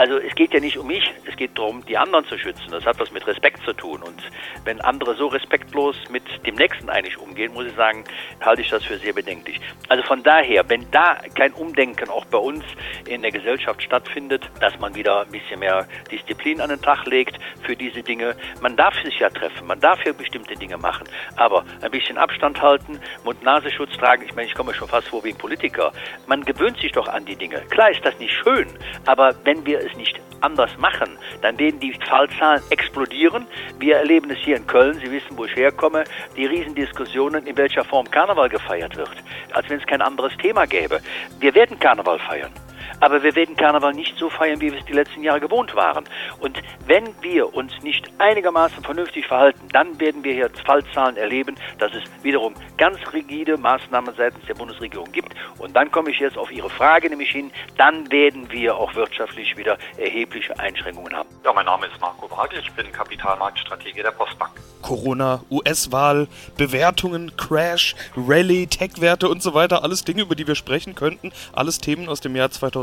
Also 0.00 0.16
es 0.16 0.34
geht 0.34 0.54
ja 0.54 0.60
nicht 0.60 0.78
um 0.78 0.86
mich, 0.86 1.12
es 1.26 1.36
geht 1.36 1.58
darum, 1.58 1.84
die 1.84 1.98
anderen 1.98 2.24
zu 2.24 2.38
schützen. 2.38 2.70
Das 2.70 2.86
hat 2.86 2.98
was 2.98 3.10
mit 3.10 3.26
Respekt 3.26 3.62
zu 3.66 3.74
tun. 3.74 4.02
Und 4.02 4.22
wenn 4.64 4.80
andere 4.80 5.14
so 5.14 5.26
respektlos 5.26 5.94
mit 6.08 6.22
dem 6.46 6.54
Nächsten 6.54 6.88
eigentlich 6.88 7.18
umgehen, 7.18 7.52
muss 7.52 7.66
ich 7.66 7.74
sagen, 7.74 8.04
halte 8.40 8.62
ich 8.62 8.70
das 8.70 8.82
für 8.82 8.96
sehr 8.96 9.12
bedenklich. 9.12 9.60
Also 9.90 10.02
von 10.04 10.22
daher, 10.22 10.66
wenn 10.70 10.90
da 10.90 11.18
kein 11.34 11.52
Umdenken 11.52 12.08
auch 12.08 12.24
bei 12.24 12.38
uns 12.38 12.64
in 13.08 13.20
der 13.20 13.30
Gesellschaft 13.30 13.82
stattfindet, 13.82 14.50
dass 14.58 14.78
man 14.78 14.94
wieder 14.94 15.20
ein 15.20 15.30
bisschen 15.32 15.60
mehr 15.60 15.86
Disziplin 16.10 16.62
an 16.62 16.70
den 16.70 16.80
Tag 16.80 17.04
legt 17.04 17.38
für 17.64 17.76
diese 17.76 18.02
Dinge. 18.02 18.36
Man 18.62 18.76
darf 18.76 18.94
sich 19.02 19.18
ja 19.18 19.28
treffen, 19.28 19.66
man 19.66 19.80
darf 19.80 20.02
ja 20.06 20.14
bestimmte 20.14 20.54
Dinge 20.54 20.78
machen, 20.78 21.06
aber 21.36 21.62
ein 21.82 21.90
bisschen 21.90 22.16
Abstand 22.16 22.62
halten, 22.62 22.98
Mund-Nasenschutz 23.24 23.98
tragen. 23.98 24.22
Ich 24.24 24.34
meine, 24.34 24.48
ich 24.48 24.54
komme 24.54 24.72
schon 24.72 24.88
fast 24.88 25.08
vor 25.08 25.22
wie 25.24 25.32
ein 25.32 25.36
Politiker. 25.36 25.92
Man 26.26 26.42
gewöhnt 26.42 26.78
sich 26.78 26.92
doch 26.92 27.06
an 27.06 27.26
die 27.26 27.36
Dinge. 27.36 27.60
Klar 27.68 27.90
ist 27.90 28.02
das 28.02 28.18
nicht 28.18 28.32
schön, 28.32 28.66
aber 29.04 29.34
wenn 29.44 29.66
wir 29.66 29.78
es 29.80 29.89
es 29.90 29.96
nicht 29.96 30.20
anders 30.40 30.70
machen, 30.78 31.18
dann 31.42 31.58
werden 31.58 31.80
die 31.80 31.92
Fallzahlen 31.92 32.62
explodieren. 32.70 33.46
Wir 33.78 33.96
erleben 33.96 34.30
es 34.30 34.38
hier 34.38 34.56
in 34.56 34.66
Köln, 34.66 34.94
Sie 34.94 35.10
wissen, 35.10 35.36
wo 35.36 35.44
ich 35.44 35.54
herkomme, 35.54 36.04
die 36.36 36.46
Riesendiskussionen, 36.46 37.46
in 37.46 37.56
welcher 37.56 37.84
Form 37.84 38.10
Karneval 38.10 38.48
gefeiert 38.48 38.96
wird, 38.96 39.10
als 39.52 39.68
wenn 39.68 39.78
es 39.78 39.86
kein 39.86 40.02
anderes 40.02 40.36
Thema 40.38 40.66
gäbe. 40.66 41.00
Wir 41.38 41.54
werden 41.54 41.78
Karneval 41.78 42.18
feiern. 42.18 42.52
Aber 42.98 43.22
wir 43.22 43.34
werden 43.34 43.56
Karneval 43.56 43.92
nicht 43.92 44.16
so 44.18 44.28
feiern, 44.28 44.60
wie 44.60 44.72
wir 44.72 44.78
es 44.78 44.84
die 44.86 44.92
letzten 44.92 45.22
Jahre 45.22 45.40
gewohnt 45.40 45.74
waren. 45.76 46.04
Und 46.40 46.60
wenn 46.86 47.04
wir 47.20 47.54
uns 47.54 47.72
nicht 47.82 48.10
einigermaßen 48.18 48.82
vernünftig 48.82 49.26
verhalten, 49.26 49.68
dann 49.72 49.98
werden 50.00 50.24
wir 50.24 50.34
hier 50.34 50.50
Fallzahlen 50.64 51.16
erleben, 51.16 51.54
dass 51.78 51.92
es 51.94 52.02
wiederum 52.22 52.54
ganz 52.76 52.98
rigide 53.12 53.56
Maßnahmen 53.56 54.14
seitens 54.16 54.44
der 54.46 54.54
Bundesregierung 54.54 55.10
gibt. 55.12 55.34
Und 55.58 55.74
dann 55.76 55.90
komme 55.90 56.10
ich 56.10 56.18
jetzt 56.18 56.36
auf 56.36 56.50
Ihre 56.50 56.70
Frage 56.70 57.08
nämlich 57.08 57.30
hin, 57.30 57.50
dann 57.76 58.10
werden 58.10 58.50
wir 58.50 58.76
auch 58.76 58.94
wirtschaftlich 58.94 59.56
wieder 59.56 59.78
erhebliche 59.96 60.58
Einschränkungen 60.58 61.14
haben. 61.14 61.28
Ja, 61.44 61.52
mein 61.52 61.66
Name 61.66 61.86
ist 61.86 62.00
Marco 62.00 62.30
Wagel, 62.30 62.58
ich 62.58 62.72
bin 62.72 62.90
Kapitalmarktstratege 62.90 64.02
der 64.02 64.10
Postbank. 64.12 64.52
Corona, 64.82 65.42
US-Wahl, 65.50 66.26
Bewertungen, 66.56 67.36
Crash, 67.36 67.94
Rallye, 68.16 68.66
Tech-Werte 68.66 69.28
und 69.28 69.42
so 69.42 69.54
weiter, 69.54 69.84
alles 69.84 70.04
Dinge, 70.04 70.22
über 70.22 70.34
die 70.34 70.46
wir 70.46 70.54
sprechen 70.54 70.94
könnten, 70.94 71.32
alles 71.52 71.78
Themen 71.78 72.08
aus 72.08 72.20
dem 72.20 72.34
Jahr 72.34 72.50
2020, 72.50 72.79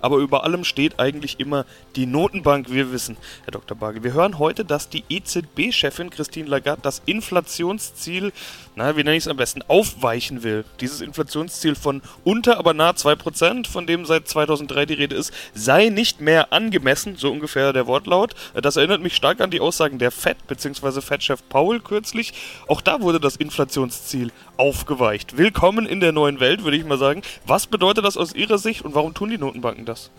aber 0.00 0.16
über 0.18 0.44
allem 0.44 0.64
steht 0.64 1.00
eigentlich 1.00 1.40
immer 1.40 1.64
die 1.96 2.06
Notenbank. 2.06 2.70
Wir 2.70 2.92
wissen, 2.92 3.16
Herr 3.44 3.52
Dr. 3.52 3.76
Barge, 3.76 4.04
wir 4.04 4.12
hören 4.12 4.38
heute, 4.38 4.64
dass 4.64 4.88
die 4.88 5.04
EZB-Chefin 5.08 6.10
Christine 6.10 6.48
Lagarde 6.48 6.82
das 6.82 7.02
Inflationsziel, 7.06 8.32
na, 8.78 8.96
wie 8.96 9.02
nenne 9.02 9.16
ich 9.16 9.24
es 9.24 9.28
am 9.28 9.36
besten, 9.36 9.62
aufweichen 9.66 10.44
will. 10.44 10.64
Dieses 10.80 11.00
Inflationsziel 11.00 11.74
von 11.74 12.00
unter, 12.22 12.58
aber 12.58 12.74
nahe 12.74 12.92
2%, 12.92 13.68
von 13.68 13.86
dem 13.86 14.06
seit 14.06 14.28
2003 14.28 14.86
die 14.86 14.94
Rede 14.94 15.16
ist, 15.16 15.32
sei 15.52 15.88
nicht 15.88 16.20
mehr 16.20 16.52
angemessen, 16.52 17.16
so 17.16 17.30
ungefähr 17.30 17.72
der 17.72 17.88
Wortlaut. 17.88 18.34
Das 18.54 18.76
erinnert 18.76 19.02
mich 19.02 19.16
stark 19.16 19.40
an 19.40 19.50
die 19.50 19.60
Aussagen 19.60 19.98
der 19.98 20.12
FED 20.12 20.46
bzw. 20.46 21.00
FED-Chef 21.00 21.42
Paul 21.48 21.80
kürzlich. 21.80 22.32
Auch 22.68 22.80
da 22.80 23.02
wurde 23.02 23.18
das 23.18 23.34
Inflationsziel 23.34 24.30
aufgeweicht. 24.56 25.36
Willkommen 25.36 25.84
in 25.84 25.98
der 25.98 26.12
neuen 26.12 26.38
Welt, 26.38 26.62
würde 26.62 26.76
ich 26.76 26.84
mal 26.84 26.98
sagen. 26.98 27.22
Was 27.46 27.66
bedeutet 27.66 28.04
das 28.04 28.16
aus 28.16 28.32
Ihrer 28.32 28.58
Sicht 28.58 28.84
und 28.84 28.94
warum 28.94 29.12
tun 29.12 29.30
die 29.30 29.38
Notenbanken 29.38 29.86
das? 29.86 30.12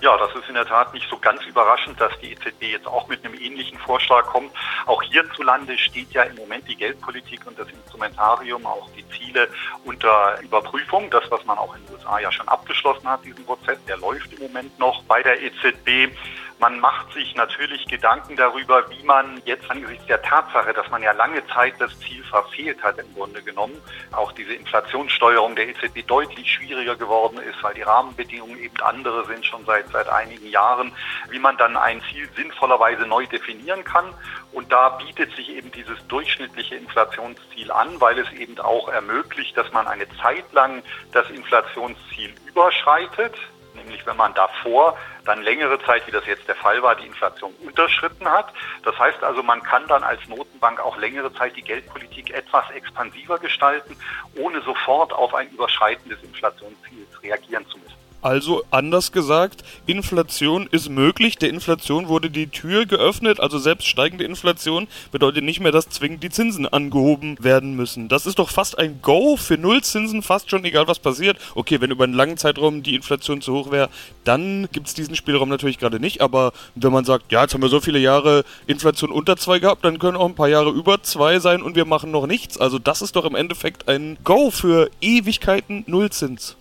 Ja, 0.00 0.16
das 0.18 0.34
ist 0.34 0.48
in 0.48 0.54
der 0.54 0.66
Tat 0.66 0.92
nicht 0.92 1.08
so 1.08 1.18
ganz 1.18 1.44
überraschend, 1.44 2.00
dass 2.00 2.12
die 2.20 2.32
EZB 2.32 2.62
jetzt 2.62 2.86
auch 2.86 3.08
mit 3.08 3.24
einem 3.24 3.34
ähnlichen 3.34 3.78
Vorschlag 3.78 4.26
kommt. 4.26 4.52
Auch 4.86 5.02
hierzulande 5.02 5.76
steht 5.78 6.12
ja 6.12 6.22
im 6.22 6.36
Moment 6.36 6.68
die 6.68 6.76
Geldpolitik 6.76 7.46
und 7.46 7.58
das 7.58 7.68
Instrumentarium, 7.70 8.66
auch 8.66 8.88
die 8.96 9.06
Ziele 9.08 9.48
unter 9.84 10.38
Überprüfung. 10.42 11.10
Das, 11.10 11.24
was 11.30 11.44
man 11.44 11.58
auch 11.58 11.74
in 11.74 11.84
den 11.86 11.94
USA 11.94 12.18
ja 12.18 12.30
schon 12.30 12.48
abgeschlossen 12.48 13.08
hat, 13.08 13.24
diesen 13.24 13.44
Prozess, 13.44 13.78
der 13.86 13.96
läuft 13.96 14.32
im 14.34 14.42
Moment 14.42 14.78
noch 14.78 15.02
bei 15.04 15.22
der 15.22 15.40
EZB. 15.42 16.12
Man 16.58 16.80
macht 16.80 17.12
sich 17.12 17.34
natürlich 17.34 17.86
Gedanken 17.86 18.34
darüber, 18.34 18.88
wie 18.90 19.02
man 19.02 19.42
jetzt 19.44 19.70
angesichts 19.70 20.06
der 20.06 20.22
Tatsache, 20.22 20.72
dass 20.72 20.88
man 20.90 21.02
ja 21.02 21.12
lange 21.12 21.46
Zeit 21.48 21.74
das 21.78 21.98
Ziel 22.00 22.24
verfehlt 22.24 22.82
hat, 22.82 22.98
im 22.98 23.12
Grunde 23.14 23.42
genommen, 23.42 23.78
auch 24.12 24.32
diese 24.32 24.54
Inflationssteuerung 24.54 25.54
der 25.54 25.68
EZB 25.68 26.06
deutlich 26.06 26.50
schwieriger 26.50 26.96
geworden 26.96 27.38
ist, 27.38 27.62
weil 27.62 27.74
die 27.74 27.82
Rahmenbedingungen 27.82 28.58
eben 28.58 28.80
andere 28.80 29.26
sind, 29.26 29.44
schon 29.44 29.66
seit, 29.66 29.88
seit 29.88 30.08
einigen 30.08 30.48
Jahren, 30.48 30.92
wie 31.28 31.38
man 31.38 31.58
dann 31.58 31.76
ein 31.76 32.00
Ziel 32.10 32.26
sinnvollerweise 32.34 33.06
neu 33.06 33.26
definieren 33.26 33.84
kann. 33.84 34.06
Und 34.52 34.72
da 34.72 34.88
bietet 34.90 35.36
sich 35.36 35.50
eben 35.50 35.70
dieses 35.72 36.06
durchschnittliche 36.08 36.76
Inflationsziel 36.76 37.70
an, 37.70 38.00
weil 38.00 38.18
es 38.18 38.32
eben 38.32 38.58
auch 38.60 38.88
ermöglicht, 38.88 39.58
dass 39.58 39.70
man 39.72 39.86
eine 39.86 40.08
Zeit 40.22 40.50
lang 40.52 40.82
das 41.12 41.28
Inflationsziel 41.28 42.32
überschreitet 42.46 43.34
nämlich 43.76 44.06
wenn 44.06 44.16
man 44.16 44.34
davor 44.34 44.96
dann 45.24 45.42
längere 45.42 45.80
Zeit, 45.84 46.06
wie 46.06 46.10
das 46.10 46.26
jetzt 46.26 46.48
der 46.48 46.54
Fall 46.54 46.82
war, 46.82 46.94
die 46.94 47.06
Inflation 47.06 47.54
unterschritten 47.64 48.28
hat. 48.28 48.52
Das 48.84 48.98
heißt 48.98 49.22
also, 49.22 49.42
man 49.42 49.62
kann 49.62 49.86
dann 49.88 50.02
als 50.02 50.26
Notenbank 50.28 50.80
auch 50.80 50.96
längere 50.96 51.32
Zeit 51.34 51.56
die 51.56 51.62
Geldpolitik 51.62 52.30
etwas 52.30 52.70
expansiver 52.70 53.38
gestalten, 53.38 53.96
ohne 54.36 54.60
sofort 54.62 55.12
auf 55.12 55.34
ein 55.34 55.48
Überschreiten 55.50 56.08
des 56.08 56.22
Inflationsziels 56.22 57.22
reagieren 57.22 57.66
zu 57.68 57.78
müssen. 57.78 57.95
Also 58.22 58.64
anders 58.70 59.12
gesagt, 59.12 59.62
Inflation 59.86 60.66
ist 60.70 60.88
möglich. 60.88 61.36
Der 61.36 61.50
Inflation 61.50 62.08
wurde 62.08 62.30
die 62.30 62.48
Tür 62.48 62.86
geöffnet. 62.86 63.38
Also 63.38 63.58
selbst 63.58 63.86
steigende 63.86 64.24
Inflation 64.24 64.88
bedeutet 65.12 65.44
nicht 65.44 65.60
mehr, 65.60 65.72
dass 65.72 65.88
zwingend 65.88 66.22
die 66.22 66.30
Zinsen 66.30 66.66
angehoben 66.66 67.36
werden 67.40 67.76
müssen. 67.76 68.08
Das 68.08 68.26
ist 68.26 68.38
doch 68.38 68.50
fast 68.50 68.78
ein 68.78 69.00
Go 69.00 69.36
für 69.36 69.58
Nullzinsen, 69.58 70.22
fast 70.22 70.50
schon 70.50 70.64
egal 70.64 70.88
was 70.88 70.98
passiert. 70.98 71.38
Okay, 71.54 71.80
wenn 71.80 71.90
über 71.90 72.04
einen 72.04 72.14
langen 72.14 72.36
Zeitraum 72.36 72.82
die 72.82 72.96
Inflation 72.96 73.40
zu 73.40 73.54
hoch 73.54 73.70
wäre, 73.70 73.88
dann 74.24 74.68
gibt 74.72 74.88
es 74.88 74.94
diesen 74.94 75.14
Spielraum 75.14 75.48
natürlich 75.48 75.78
gerade 75.78 76.00
nicht. 76.00 76.20
Aber 76.20 76.52
wenn 76.74 76.92
man 76.92 77.04
sagt, 77.04 77.30
ja, 77.30 77.42
jetzt 77.42 77.54
haben 77.54 77.62
wir 77.62 77.68
so 77.68 77.80
viele 77.80 77.98
Jahre 77.98 78.44
Inflation 78.66 79.12
unter 79.12 79.36
2 79.36 79.60
gehabt, 79.60 79.84
dann 79.84 79.98
können 79.98 80.16
auch 80.16 80.26
ein 80.26 80.34
paar 80.34 80.48
Jahre 80.48 80.70
über 80.70 81.02
2 81.02 81.38
sein 81.38 81.62
und 81.62 81.76
wir 81.76 81.84
machen 81.84 82.10
noch 82.10 82.26
nichts. 82.26 82.58
Also 82.58 82.78
das 82.78 83.02
ist 83.02 83.14
doch 83.14 83.24
im 83.24 83.34
Endeffekt 83.36 83.88
ein 83.88 84.18
Go 84.24 84.50
für 84.50 84.90
Ewigkeiten 85.00 85.84
Nullzins. 85.86 86.56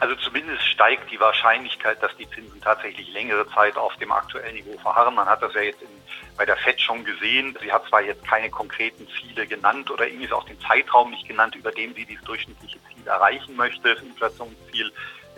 Also 0.00 0.14
zumindest 0.16 0.62
steigt 0.66 1.10
die 1.10 1.20
Wahrscheinlichkeit, 1.20 2.02
dass 2.02 2.16
die 2.16 2.28
Zinsen 2.30 2.60
tatsächlich 2.60 3.12
längere 3.12 3.48
Zeit 3.50 3.76
auf 3.76 3.96
dem 3.96 4.12
aktuellen 4.12 4.54
Niveau 4.54 4.76
verharren. 4.78 5.14
Man 5.14 5.28
hat 5.28 5.42
das 5.42 5.54
ja 5.54 5.62
jetzt 5.62 5.82
in, 5.82 5.88
bei 6.36 6.44
der 6.44 6.56
FED 6.56 6.80
schon 6.80 7.04
gesehen. 7.04 7.56
Sie 7.60 7.72
hat 7.72 7.86
zwar 7.88 8.02
jetzt 8.02 8.26
keine 8.26 8.50
konkreten 8.50 9.06
Ziele 9.08 9.46
genannt 9.46 9.90
oder 9.90 10.06
irgendwie 10.06 10.32
auch 10.32 10.44
den 10.44 10.60
Zeitraum 10.60 11.10
nicht 11.10 11.26
genannt, 11.28 11.54
über 11.54 11.70
dem 11.70 11.94
sie 11.94 12.04
dieses 12.04 12.24
durchschnittliche 12.24 12.78
Ziel 12.88 13.06
erreichen 13.06 13.56
möchte, 13.56 13.94
das 13.94 14.02
Inflationsziel 14.02 14.92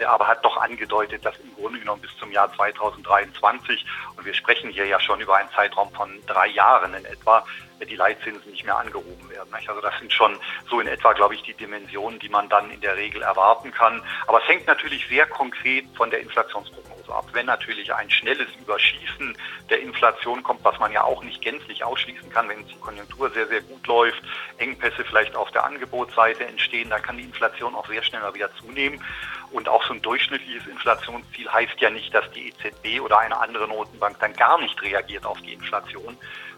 aber 0.07 0.27
hat 0.27 0.45
doch 0.45 0.57
angedeutet, 0.57 1.25
dass 1.25 1.39
im 1.39 1.55
Grunde 1.55 1.79
genommen 1.79 2.03
bis 2.03 2.17
zum 2.19 2.33
Jahr 2.33 2.53
2023, 2.55 3.85
und 4.17 4.25
wir 4.25 4.35
sprechen 4.35 4.71
hier 4.71 4.87
ja 4.87 4.99
schon 5.01 5.21
über 5.21 5.37
einen 5.37 5.51
Zeitraum 5.51 5.91
von 5.93 6.11
drei 6.27 6.49
Jahren 6.49 6.95
in 6.95 7.05
etwa, 7.05 7.45
die 7.87 7.97
Leitzinsen 7.97 8.51
nicht 8.51 8.65
mehr 8.65 8.79
angehoben 8.79 9.29
werden. 9.31 9.53
Also 9.53 9.81
das 9.81 9.99
sind 9.99 10.13
schon 10.13 10.39
so 10.69 10.81
in 10.81 10.87
etwa, 10.87 11.13
glaube 11.13 11.35
ich, 11.35 11.43
die 11.43 11.55
Dimensionen, 11.55 12.19
die 12.19 12.29
man 12.29 12.49
dann 12.49 12.71
in 12.71 12.81
der 12.81 12.97
Regel 12.97 13.23
erwarten 13.23 13.73
kann. 13.73 14.03
Aber 14.27 14.41
es 14.43 14.49
hängt 14.49 14.67
natürlich 14.67 15.07
sehr 15.09 15.27
konkret 15.27 15.85
von 15.97 16.11
der 16.11 16.21
Inflationsprognose 16.21 17.13
ab. 17.13 17.27
Wenn 17.33 17.47
natürlich 17.47 17.93
ein 17.93 18.11
schnelles 18.11 18.49
Überschießen 18.61 19.37
der 19.71 19.81
Inflation 19.81 20.43
kommt, 20.43 20.65
was 20.65 20.79
man 20.79 20.93
ja 20.93 21.05
auch 21.05 21.23
nicht 21.23 21.43
gänzlich 21.43 21.85
ausschließen 21.85 22.31
kann, 22.31 22.49
wenn 22.49 22.67
die 22.67 22.79
Konjunktur 22.79 23.31
sehr, 23.31 23.47
sehr 23.49 23.61
gut 23.63 23.87
läuft, 23.87 24.23
Engpässe 24.59 25.05
vielleicht 25.05 25.37
auf 25.37 25.51
der 25.51 25.65
Angebotsseite 25.65 26.47
entstehen, 26.47 26.91
dann 26.91 27.03
kann 27.03 27.17
die 27.17 27.25
Inflation 27.25 27.75
auch 27.75 27.87
sehr 27.89 28.03
schnell 28.03 28.23
mal 28.23 28.35
wieder 28.35 28.55
zunehmen. 28.57 29.03
Und 29.51 29.69
auch 29.69 29.85
so 29.85 29.95
ein 29.95 30.03
durchschnittliches 30.03 30.67
Inflationsziel 30.67 31.49
heißt 31.51 31.81
ja 31.81 31.91
nicht, 31.91 32.13
dass 32.15 32.31
die 32.33 32.49
EZB 32.49 33.01
oder 33.01 33.19
eine 33.19 33.39
andere 33.39 33.69
Notenbank 33.69 34.19
dann 34.21 34.35
gar 34.35 34.61
nicht 34.61 34.81
reagiert 34.83 35.25
auf 35.25 35.41
die 35.43 35.53
Inflation, 35.53 36.17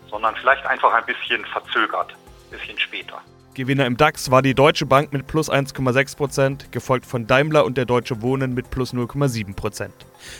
sondern 0.09 0.35
vielleicht 0.37 0.65
einfach 0.67 0.93
ein 0.93 1.05
bisschen 1.05 1.45
verzögert, 1.45 2.13
ein 2.13 2.51
bisschen 2.51 2.79
später. 2.79 3.21
Gewinner 3.57 3.87
im 3.87 3.97
DAX 3.97 4.31
war 4.31 4.43
die 4.43 4.55
Deutsche 4.55 4.85
Bank 4.85 5.15
mit 5.15 5.27
plus 5.27 5.51
1,6%, 5.51 6.71
gefolgt 6.73 7.07
von 7.07 7.27
Daimler 7.27 7.65
und 7.65 7.79
der 7.79 7.87
Deutsche 7.87 8.21
Wohnen 8.21 8.53
mit 8.53 8.69
plus 8.69 8.93
0,7%. 8.93 9.89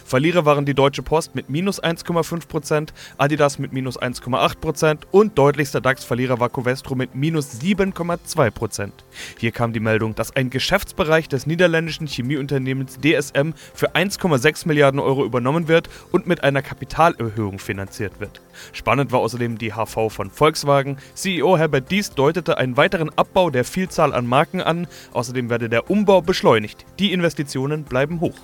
Verlierer 0.05 0.45
waren 0.45 0.67
die 0.67 0.75
Deutsche 0.75 1.03
Post 1.03 1.35
mit 1.35 1.49
minus 1.49 1.83
1,5%, 1.83 2.91
Adidas 3.17 3.59
mit 3.59 3.73
minus 3.73 3.99
1,8% 3.99 4.99
und 5.13 5.39
deutlichster 5.39 5.81
DAX-Verlierer 5.81 6.41
war 6.41 6.51
Covestro 6.51 6.95
mit 6.95 7.15
minus 7.15 7.59
7,2%. 7.61 8.91
Hier 9.39 9.51
kam 9.51 9.73
die 9.73 9.81
Meldung, 9.81 10.15
dass 10.15 10.37
ein 10.37 10.51
Geschäftsbereich 10.51 11.29
des 11.29 11.47
niederländischen 11.47 12.07
Chemieunternehmens 12.07 12.99
DSM 12.99 13.53
für 13.75 13.95
1,6 13.95 14.69
Milliarden 14.69 15.01
Euro 15.01 15.25
übernommen 15.25 15.69
wird 15.69 15.89
und 16.13 16.27
mit 16.27 16.45
einer 16.45 16.61
Kapitalerhöhung 16.61 17.59
finanziert 17.59 18.21
wird. 18.21 18.43
Spannend 18.73 19.13
war 19.13 19.21
außerdem 19.21 19.59
die 19.59 19.73
HV 19.73 20.11
von 20.11 20.31
Volkswagen. 20.31 20.99
CEO 21.15 21.57
Herbert 21.57 21.91
Dies 21.91 22.11
deutete 22.11 22.59
einen 22.59 22.77
weiteren 22.77 23.06
Abbau 23.15 23.51
der 23.51 23.65
Vielzahl 23.65 24.15
an 24.15 24.27
Marken 24.27 24.61
an. 24.61 24.87
Außerdem 25.13 25.51
werde 25.51 25.69
der 25.69 25.91
Umbau 25.91 26.21
beschleunigt. 26.21 26.85
Die 26.99 27.13
Investitionen 27.13 27.85
bleiben 27.85 28.21
hoch. 28.21 28.35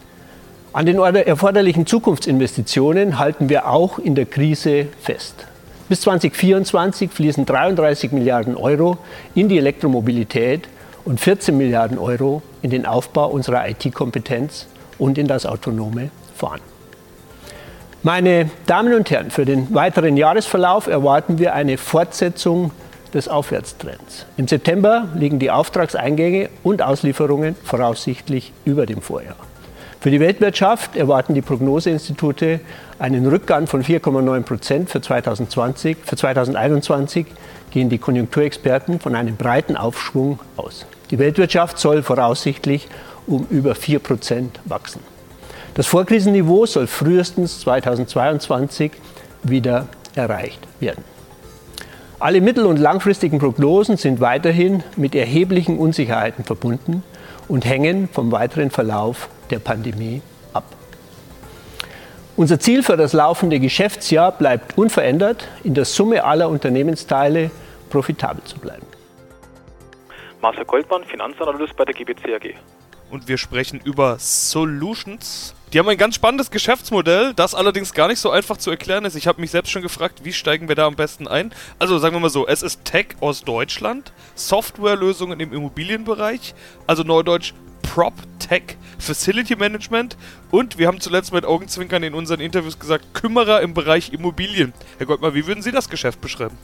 An 0.73 0.87
den 0.87 0.99
erforderlichen 0.99 1.87
Zukunftsinvestitionen 1.87 3.19
halten 3.19 3.49
wir 3.49 3.69
auch 3.69 3.99
in 3.99 4.15
der 4.15 4.27
Krise 4.27 4.87
fest. 5.01 5.47
Bis 5.89 6.01
2024 6.03 7.11
fließen 7.11 7.45
33 7.45 8.13
Milliarden 8.13 8.57
Euro 8.57 8.97
in 9.35 9.51
die 9.51 9.59
Elektromobilität 9.59 10.69
und 11.05 11.21
14 11.21 11.57
Milliarden 11.57 11.99
Euro 11.99 12.41
in 12.63 12.71
den 12.71 12.87
Aufbau 12.87 13.29
unserer 13.29 13.69
IT-Kompetenz 13.69 14.67
und 14.99 15.19
in 15.19 15.27
das 15.27 15.45
autonome 15.45 16.11
Fahren. 16.35 16.61
Meine 18.03 18.51
Damen 18.67 18.95
und 18.95 19.11
Herren, 19.11 19.31
für 19.31 19.45
den 19.45 19.73
weiteren 19.75 20.17
Jahresverlauf 20.17 20.87
erwarten 20.87 21.39
wir 21.39 21.55
eine 21.55 21.77
Fortsetzung 21.77 22.71
des 23.15 23.29
Aufwärtstrends. 23.29 24.27
Im 24.37 24.49
September 24.49 25.09
liegen 25.15 25.39
die 25.39 25.51
Auftragseingänge 25.51 26.49
und 26.63 26.83
Auslieferungen 26.83 27.55
voraussichtlich 27.65 28.53
über 28.65 28.87
dem 28.87 29.03
Vorjahr. 29.03 29.37
Für 30.01 30.11
die 30.11 30.19
Weltwirtschaft 30.19 30.97
erwarten 30.97 31.33
die 31.35 31.43
Prognoseinstitute 31.43 32.59
einen 32.99 33.27
Rückgang 33.27 33.69
von 33.69 33.85
4,9 33.85 34.41
Prozent 34.43 34.91
für 34.91 35.01
2020. 35.01 35.97
Für 36.05 36.17
2021 36.17 37.27
gehen 37.71 37.89
die 37.89 37.99
Konjunkturexperten 37.99 38.99
von 38.99 39.15
einem 39.15 39.37
breiten 39.37 39.77
Aufschwung 39.77 40.41
aus. 40.57 40.87
Die 41.13 41.21
Weltwirtschaft 41.21 41.79
soll 41.79 42.03
voraussichtlich 42.03 42.89
um 43.29 43.47
über 43.49 43.77
4 43.77 44.01
Prozent 44.01 44.59
wachsen. 44.65 45.01
Das 45.75 45.87
Vorkrisenniveau 45.87 46.67
soll 46.67 46.87
frühestens 46.87 47.61
2022 47.61 48.91
wieder 49.45 49.87
erreicht 50.15 50.61
werden. 50.81 51.05
Alle 52.23 52.41
mittel- 52.41 52.67
und 52.67 52.77
langfristigen 52.77 53.41
Prognosen 53.41 53.97
sind 53.97 54.21
weiterhin 54.21 54.85
mit 54.95 55.17
erheblichen 55.17 55.77
Unsicherheiten 55.77 56.45
verbunden 56.45 57.03
und 57.49 57.65
hängen 57.65 58.09
vom 58.09 58.31
weiteren 58.31 58.71
Verlauf 58.71 59.29
der 59.51 59.59
Pandemie 59.59 60.23
ab. 60.53 60.63
Unser 62.37 62.61
Ziel 62.61 62.85
für 62.85 62.97
das 62.97 63.13
laufende 63.13 63.59
Geschäftsjahr 63.59 64.31
bleibt 64.31 64.79
unverändert, 64.79 65.49
in 65.65 65.75
der 65.75 65.85
Summe 65.85 66.23
aller 66.23 66.49
Unternehmensteile 66.49 67.51
profitabel 67.91 68.45
zu 68.45 68.57
bleiben. 68.57 68.87
Marcel 70.41 70.65
Goldmann, 70.65 71.03
Finanzanalyst 71.03 71.75
bei 71.75 71.85
der 71.85 71.95
GBC 71.95 72.37
AG. 72.37 72.55
Und 73.13 73.29
wir 73.29 73.37
sprechen 73.37 73.79
über 73.85 74.17
Solutions. 74.19 75.55
Die 75.71 75.79
haben 75.79 75.89
ein 75.91 75.99
ganz 75.99 76.15
spannendes 76.15 76.51
Geschäftsmodell, 76.51 77.35
das 77.35 77.55
allerdings 77.55 77.93
gar 77.93 78.09
nicht 78.09 78.21
so 78.21 78.31
einfach 78.31 78.57
zu 78.57 78.71
erklären 78.71 79.05
ist. 79.05 79.17
Ich 79.17 79.27
habe 79.27 79.39
mich 79.39 79.51
selbst 79.51 79.71
schon 79.71 79.83
gefragt, 79.83 80.25
wie 80.25 80.33
steigen 80.33 80.67
wir 80.67 80.77
da 80.77 80.87
am 80.87 80.97
besten 80.97 81.29
ein? 81.29 81.53
Also 81.79 81.99
sagen 81.99 82.17
wir 82.17 82.21
mal 82.21 82.31
so, 82.31 82.47
es 82.47 82.63
ist 82.63 82.87
Tech 82.87 83.09
aus 83.21 83.43
Deutschland, 83.43 84.15
Softwarelösungen 84.35 85.41
im 85.41 85.53
Immobilienbereich, 85.53 86.55
also 86.87 87.03
Neudeutsch 87.03 87.53
Prop 87.83 88.15
Tech 88.39 88.79
Facility 88.99 89.57
Management 89.57 90.17
und 90.51 90.79
wir 90.79 90.87
haben 90.87 91.01
zuletzt 91.01 91.35
mit 91.35 91.45
Augenzwinkern 91.45 92.03
in 92.05 92.15
unseren 92.15 92.41
Interviews 92.41 92.79
gesagt, 92.79 93.13
Kümmerer 93.13 93.61
im 93.61 93.75
Bereich 93.75 94.15
Immobilien. 94.15 94.73
Herr 94.97 95.05
Goldmann, 95.05 95.35
wie 95.35 95.47
würden 95.47 95.63
Sie 95.63 95.73
das 95.73 95.91
Geschäft 95.91 96.23
beschreiben? 96.23 96.57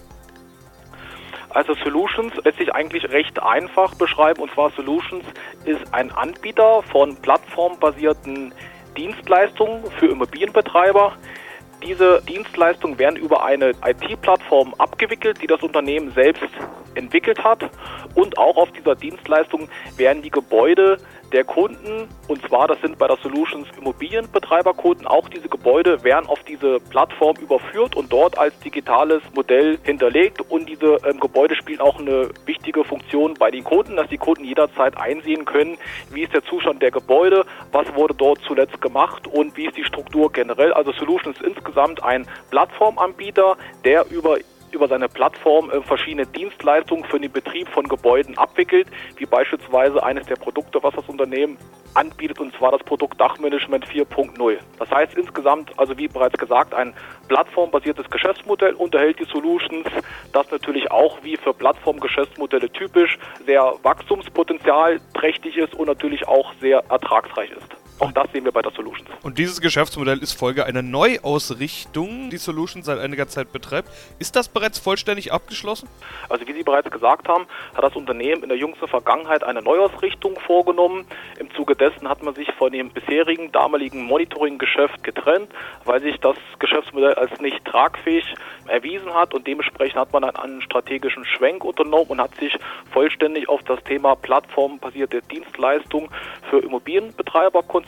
Also 1.50 1.74
Solutions 1.74 2.32
lässt 2.44 2.58
sich 2.58 2.74
eigentlich 2.74 3.04
recht 3.10 3.42
einfach 3.42 3.94
beschreiben 3.94 4.42
und 4.42 4.52
zwar 4.52 4.70
Solutions 4.70 5.24
ist 5.64 5.82
ein 5.92 6.10
Anbieter 6.12 6.82
von 6.82 7.16
plattformbasierten 7.16 8.52
Dienstleistungen 8.96 9.84
für 9.98 10.06
Immobilienbetreiber. 10.06 11.12
Diese 11.82 12.20
Dienstleistungen 12.28 12.98
werden 12.98 13.16
über 13.16 13.44
eine 13.44 13.70
IT-Plattform 13.70 14.74
abgewickelt, 14.78 15.40
die 15.40 15.46
das 15.46 15.62
Unternehmen 15.62 16.12
selbst 16.12 16.48
entwickelt 16.94 17.42
hat. 17.44 17.70
Und 18.14 18.38
auch 18.38 18.56
auf 18.56 18.72
dieser 18.72 18.94
Dienstleistung 18.94 19.68
werden 19.96 20.22
die 20.22 20.30
Gebäude 20.30 20.98
der 21.32 21.44
Kunden, 21.44 22.08
und 22.26 22.46
zwar 22.46 22.68
das 22.68 22.80
sind 22.80 22.98
bei 22.98 23.06
der 23.06 23.16
Solutions 23.18 23.68
Immobilienbetreiberkunden, 23.76 25.06
auch 25.06 25.28
diese 25.28 25.48
Gebäude 25.48 26.02
werden 26.02 26.26
auf 26.26 26.42
diese 26.44 26.80
Plattform 26.80 27.36
überführt 27.36 27.96
und 27.96 28.12
dort 28.12 28.38
als 28.38 28.58
digitales 28.60 29.22
Modell 29.34 29.78
hinterlegt. 29.82 30.40
Und 30.48 30.68
diese 30.68 30.98
ähm, 31.04 31.20
Gebäude 31.20 31.54
spielen 31.54 31.80
auch 31.80 31.98
eine 31.98 32.30
wichtige 32.46 32.84
Funktion 32.84 33.34
bei 33.34 33.50
den 33.50 33.64
Kunden, 33.64 33.96
dass 33.96 34.08
die 34.08 34.18
Kunden 34.18 34.44
jederzeit 34.44 34.96
einsehen 34.96 35.44
können, 35.44 35.76
wie 36.10 36.22
ist 36.22 36.32
der 36.32 36.44
Zustand 36.44 36.82
der 36.82 36.90
Gebäude, 36.90 37.44
was 37.72 37.92
wurde 37.94 38.14
dort 38.14 38.40
zuletzt 38.46 38.80
gemacht 38.80 39.26
und 39.26 39.56
wie 39.56 39.66
ist 39.66 39.76
die 39.76 39.84
Struktur 39.84 40.32
generell. 40.32 40.72
Also 40.72 40.92
Solutions 40.92 41.38
ist 41.38 41.46
insgesamt 41.46 42.02
ein 42.02 42.26
Plattformanbieter, 42.50 43.56
der 43.84 44.06
über 44.10 44.38
über 44.72 44.88
seine 44.88 45.08
Plattform 45.08 45.70
äh, 45.70 45.80
verschiedene 45.82 46.26
Dienstleistungen 46.26 47.04
für 47.04 47.18
den 47.18 47.32
Betrieb 47.32 47.68
von 47.68 47.88
Gebäuden 47.88 48.36
abwickelt, 48.38 48.88
wie 49.16 49.26
beispielsweise 49.26 50.02
eines 50.02 50.26
der 50.26 50.36
Produkte, 50.36 50.82
was 50.82 50.94
das 50.94 51.08
Unternehmen 51.08 51.58
anbietet, 51.94 52.38
und 52.40 52.54
zwar 52.54 52.72
das 52.72 52.82
Produkt 52.82 53.20
Dachmanagement 53.20 53.86
4.0. 53.86 54.58
Das 54.78 54.90
heißt 54.90 55.14
insgesamt, 55.16 55.76
also 55.78 55.96
wie 55.96 56.08
bereits 56.08 56.38
gesagt, 56.38 56.74
ein 56.74 56.94
plattformbasiertes 57.28 58.08
Geschäftsmodell 58.10 58.74
unterhält 58.74 59.18
die 59.18 59.24
Solutions, 59.24 59.86
das 60.32 60.50
natürlich 60.50 60.90
auch 60.90 61.22
wie 61.22 61.36
für 61.36 61.52
Plattformgeschäftsmodelle 61.52 62.70
typisch 62.70 63.18
sehr 63.46 63.74
wachstumspotenzial 63.82 65.00
trächtig 65.14 65.56
ist 65.56 65.74
und 65.74 65.86
natürlich 65.86 66.26
auch 66.28 66.52
sehr 66.60 66.84
ertragsreich 66.88 67.50
ist. 67.50 67.77
Auch 67.98 68.12
das 68.12 68.30
sehen 68.32 68.44
wir 68.44 68.52
bei 68.52 68.62
der 68.62 68.72
Solutions. 68.72 69.08
Und 69.22 69.38
dieses 69.38 69.60
Geschäftsmodell 69.60 70.18
ist 70.18 70.32
Folge 70.32 70.64
einer 70.64 70.82
Neuausrichtung, 70.82 72.30
die 72.30 72.36
Solutions 72.36 72.86
seit 72.86 73.00
einiger 73.00 73.26
Zeit 73.26 73.52
betreibt. 73.52 73.88
Ist 74.20 74.36
das 74.36 74.48
bereits 74.48 74.78
vollständig 74.78 75.32
abgeschlossen? 75.32 75.88
Also 76.28 76.46
wie 76.46 76.52
Sie 76.52 76.62
bereits 76.62 76.90
gesagt 76.90 77.28
haben, 77.28 77.46
hat 77.74 77.82
das 77.82 77.96
Unternehmen 77.96 78.44
in 78.44 78.48
der 78.48 78.58
jüngsten 78.58 78.86
Vergangenheit 78.86 79.42
eine 79.42 79.62
Neuausrichtung 79.62 80.38
vorgenommen. 80.46 81.06
Im 81.40 81.50
Zuge 81.54 81.74
dessen 81.74 82.08
hat 82.08 82.22
man 82.22 82.34
sich 82.34 82.48
von 82.52 82.70
dem 82.70 82.90
bisherigen 82.90 83.50
damaligen 83.50 84.04
Monitoring-Geschäft 84.04 85.02
getrennt, 85.02 85.50
weil 85.84 86.00
sich 86.00 86.18
das 86.20 86.36
Geschäftsmodell 86.60 87.14
als 87.14 87.40
nicht 87.40 87.64
tragfähig 87.64 88.34
erwiesen 88.66 89.12
hat 89.12 89.34
und 89.34 89.46
dementsprechend 89.46 89.96
hat 89.96 90.12
man 90.12 90.22
einen 90.24 90.62
strategischen 90.62 91.24
Schwenk 91.24 91.64
unternommen 91.64 92.06
und 92.08 92.20
hat 92.20 92.34
sich 92.36 92.56
vollständig 92.92 93.48
auf 93.48 93.62
das 93.64 93.82
Thema 93.84 94.14
plattformbasierte 94.14 95.22
Dienstleistung 95.22 96.10
für 96.50 96.58
Immobilienbetreiber 96.60 97.62
konzentriert. 97.62 97.87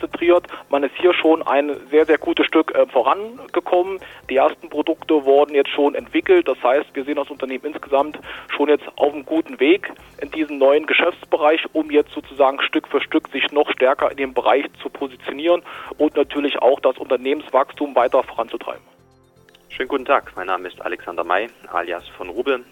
Man 0.69 0.83
ist 0.83 0.95
hier 0.97 1.13
schon 1.13 1.41
ein 1.41 1.75
sehr, 1.89 2.05
sehr 2.05 2.17
gutes 2.17 2.45
Stück 2.45 2.73
äh, 2.73 2.85
vorangekommen. 2.87 3.99
Die 4.29 4.37
ersten 4.37 4.69
Produkte 4.69 5.25
wurden 5.25 5.53
jetzt 5.53 5.69
schon 5.69 5.95
entwickelt. 5.95 6.47
Das 6.47 6.61
heißt, 6.63 6.87
wir 6.93 7.03
sehen 7.03 7.15
das 7.15 7.29
Unternehmen 7.29 7.65
insgesamt 7.65 8.17
schon 8.55 8.69
jetzt 8.69 8.85
auf 8.95 9.13
einem 9.13 9.25
guten 9.25 9.59
Weg 9.59 9.91
in 10.21 10.31
diesem 10.31 10.57
neuen 10.57 10.85
Geschäftsbereich, 10.85 11.65
um 11.73 11.91
jetzt 11.91 12.11
sozusagen 12.13 12.61
Stück 12.61 12.87
für 12.87 13.01
Stück 13.01 13.27
sich 13.29 13.51
noch 13.51 13.69
stärker 13.71 14.11
in 14.11 14.17
dem 14.17 14.33
Bereich 14.33 14.65
zu 14.81 14.89
positionieren 14.89 15.61
und 15.97 16.15
natürlich 16.15 16.61
auch 16.61 16.79
das 16.79 16.97
Unternehmenswachstum 16.97 17.95
weiter 17.95 18.23
voranzutreiben. 18.23 18.83
Schönen 19.69 19.89
guten 19.89 20.05
Tag, 20.05 20.33
mein 20.35 20.47
Name 20.47 20.67
ist 20.67 20.81
Alexander 20.81 21.23
May, 21.23 21.49
alias 21.71 22.07
von 22.09 22.29
Rubel. 22.29 22.63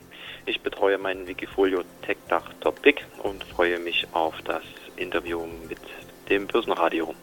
Ich 0.46 0.62
betreue 0.62 0.98
meinen 0.98 1.28
Wikifolio 1.28 1.82
TechDach 2.02 2.44
Top 2.62 2.82
Pick 2.82 3.06
und 3.24 3.44
freue 3.44 3.80
mich 3.80 4.08
auf 4.13 4.36
das 4.44 4.63
Interview 4.98 5.46
mit 5.68 5.80
dem 6.30 6.48
Börsenradio. 6.48 7.13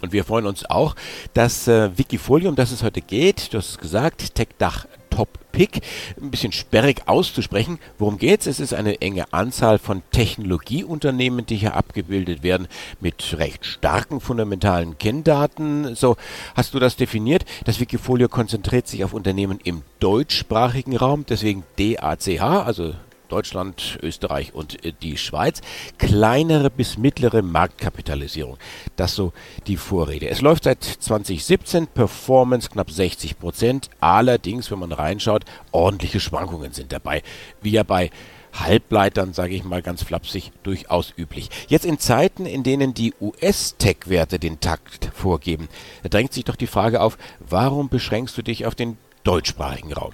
Und 0.00 0.12
wir 0.12 0.24
freuen 0.24 0.46
uns 0.46 0.68
auch, 0.68 0.96
dass 1.32 1.66
äh, 1.66 1.96
Wikifolio, 1.96 2.50
um 2.50 2.56
das 2.56 2.72
es 2.72 2.82
heute 2.82 3.00
geht, 3.00 3.52
du 3.52 3.58
hast 3.58 3.70
es 3.70 3.78
gesagt, 3.78 4.34
TechDach 4.34 4.86
Top 5.14 5.38
Pick, 5.52 5.80
ein 6.20 6.30
bisschen 6.32 6.50
sperrig 6.50 7.02
auszusprechen. 7.06 7.78
Worum 7.98 8.18
geht's? 8.18 8.46
Es 8.46 8.58
ist 8.58 8.74
eine 8.74 9.00
enge 9.00 9.32
Anzahl 9.32 9.78
von 9.78 10.02
Technologieunternehmen, 10.10 11.46
die 11.46 11.56
hier 11.56 11.76
abgebildet 11.76 12.42
werden, 12.42 12.66
mit 13.00 13.38
recht 13.38 13.64
starken 13.64 14.20
fundamentalen 14.20 14.98
Kenndaten. 14.98 15.94
So 15.94 16.16
hast 16.56 16.74
du 16.74 16.80
das 16.80 16.96
definiert. 16.96 17.44
Das 17.64 17.78
Wikifolio 17.78 18.28
konzentriert 18.28 18.88
sich 18.88 19.04
auf 19.04 19.14
Unternehmen 19.14 19.60
im 19.62 19.82
deutschsprachigen 20.00 20.96
Raum, 20.96 21.24
deswegen 21.28 21.62
DACH, 21.78 22.40
also 22.40 22.94
Deutschland, 23.34 23.98
Österreich 24.00 24.54
und 24.54 24.84
äh, 24.84 24.92
die 25.02 25.16
Schweiz. 25.16 25.60
Kleinere 25.98 26.70
bis 26.70 26.98
mittlere 26.98 27.42
Marktkapitalisierung. 27.42 28.58
Das 28.94 29.16
so 29.16 29.32
die 29.66 29.76
Vorrede. 29.76 30.28
Es 30.28 30.40
läuft 30.40 30.64
seit 30.64 30.84
2017, 30.84 31.88
Performance 31.88 32.70
knapp 32.70 32.92
60 32.92 33.40
Prozent. 33.40 33.90
Allerdings, 33.98 34.70
wenn 34.70 34.78
man 34.78 34.92
reinschaut, 34.92 35.44
ordentliche 35.72 36.20
Schwankungen 36.20 36.72
sind 36.72 36.92
dabei. 36.92 37.22
Wie 37.60 37.72
ja 37.72 37.82
bei 37.82 38.10
Halbleitern, 38.52 39.32
sage 39.32 39.56
ich 39.56 39.64
mal 39.64 39.82
ganz 39.82 40.04
flapsig, 40.04 40.52
durchaus 40.62 41.12
üblich. 41.16 41.50
Jetzt 41.66 41.84
in 41.84 41.98
Zeiten, 41.98 42.46
in 42.46 42.62
denen 42.62 42.94
die 42.94 43.14
US-Tech-Werte 43.20 44.38
den 44.38 44.60
Takt 44.60 45.10
vorgeben, 45.12 45.68
drängt 46.08 46.32
sich 46.32 46.44
doch 46.44 46.54
die 46.54 46.68
Frage 46.68 47.00
auf, 47.00 47.18
warum 47.40 47.88
beschränkst 47.88 48.38
du 48.38 48.42
dich 48.42 48.64
auf 48.64 48.76
den 48.76 48.96
deutschsprachigen 49.24 49.92
Raum? 49.92 50.12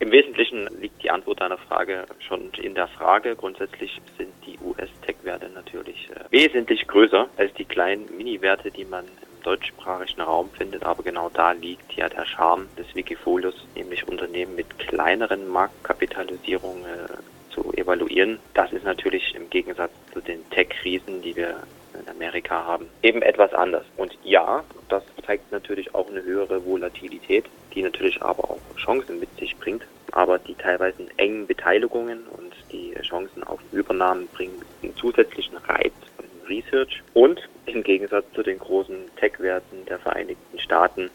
Im 0.00 0.12
Wesentlichen 0.12 0.66
liegt 0.80 1.02
die 1.02 1.10
Antwort 1.10 1.42
deiner 1.42 1.58
Frage 1.58 2.06
schon 2.20 2.50
in 2.54 2.74
der 2.74 2.88
Frage. 2.88 3.36
Grundsätzlich 3.36 4.00
sind 4.16 4.32
die 4.46 4.58
US-Tech-Werte 4.64 5.50
natürlich 5.50 6.08
äh, 6.08 6.24
wesentlich 6.30 6.86
größer 6.86 7.28
als 7.36 7.52
die 7.52 7.66
kleinen 7.66 8.06
Mini-Werte, 8.16 8.70
die 8.70 8.86
man 8.86 9.04
im 9.04 9.42
deutschsprachigen 9.42 10.22
Raum 10.22 10.48
findet. 10.56 10.84
Aber 10.84 11.02
genau 11.02 11.28
da 11.28 11.52
liegt 11.52 11.92
ja 11.92 12.08
der 12.08 12.24
Charme 12.24 12.66
des 12.78 12.94
Wikifolios, 12.94 13.66
nämlich 13.74 14.08
Unternehmen 14.08 14.56
mit 14.56 14.78
kleineren 14.78 15.46
Marktkapitalisierungen 15.46 16.82
äh, 16.82 17.52
zu 17.52 17.70
evaluieren. 17.74 18.38
Das 18.54 18.72
ist 18.72 18.84
natürlich 18.84 19.34
im 19.34 19.50
Gegensatz 19.50 19.92
zu 20.14 20.22
den 20.22 20.48
Tech-Riesen, 20.48 21.20
die 21.20 21.36
wir 21.36 21.56
in 21.92 22.08
Amerika 22.08 22.64
haben, 22.64 22.86
eben 23.02 23.20
etwas 23.20 23.52
anders. 23.52 23.84
Und 23.98 24.16
ja, 24.24 24.64
das 24.88 25.02
zeigt 25.26 25.52
natürlich 25.52 25.94
auch 25.94 26.08
eine 26.08 26.22
höhere 26.22 26.64
Volatilität, 26.64 27.44
die 27.74 27.82
natürlich 27.82 28.20
aber 28.22 28.50
auch 28.50 28.60
Chancen 28.76 29.20
mit 29.20 29.28
sich 29.38 29.56
bringt. 29.56 29.84
Aber 30.12 30.38
die 30.38 30.54
teilweise 30.54 31.06
engen 31.16 31.46
Beteiligungen 31.46 32.24
und 32.36 32.52
die 32.72 32.94
Chancen 33.02 33.44
auf 33.44 33.60
Übernahmen 33.72 34.26
bringen 34.28 34.60
einen 34.82 34.96
zusätzlichen 34.96 35.56
Reiz 35.56 35.92
im 36.18 36.48
Research. 36.48 37.02
Und 37.14 37.48
im 37.66 37.82
Gegensatz 37.82 38.24
zu 38.34 38.42
den 38.42 38.58
großen 38.58 38.96
Tech-Werten 39.16 39.86
der 39.86 39.98
Vereinigten 39.98 40.58
Staaten 40.58 41.10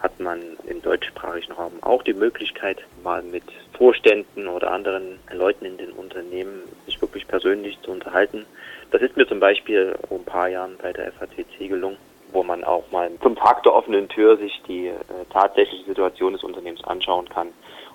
hat 0.00 0.20
man 0.20 0.42
im 0.66 0.82
deutschsprachigen 0.82 1.52
Raum 1.52 1.72
auch 1.80 2.02
die 2.02 2.12
Möglichkeit, 2.12 2.84
mal 3.02 3.22
mit 3.22 3.44
Vorständen 3.72 4.48
oder 4.48 4.70
anderen 4.70 5.18
Leuten 5.32 5.64
in 5.64 5.78
den 5.78 5.92
Unternehmen 5.92 6.60
sich 6.84 7.00
wirklich 7.00 7.26
persönlich 7.26 7.80
zu 7.80 7.90
unterhalten. 7.90 8.44
Das 8.90 9.00
ist 9.00 9.16
mir 9.16 9.26
zum 9.26 9.40
Beispiel 9.40 9.96
vor 10.06 10.18
ein 10.18 10.24
paar 10.24 10.48
Jahren 10.48 10.76
bei 10.76 10.92
der 10.92 11.10
FACC 11.12 11.68
gelungen, 11.70 11.96
wo 12.34 12.42
man 12.42 12.64
auch 12.64 12.84
mal 12.90 13.10
zum 13.22 13.36
Tag 13.36 13.62
der 13.62 13.74
offenen 13.74 14.08
Tür 14.08 14.36
sich 14.36 14.60
die 14.68 14.88
äh, 14.88 14.94
tatsächliche 15.30 15.84
Situation 15.84 16.34
des 16.34 16.42
Unternehmens 16.42 16.84
anschauen 16.84 17.28
kann 17.28 17.48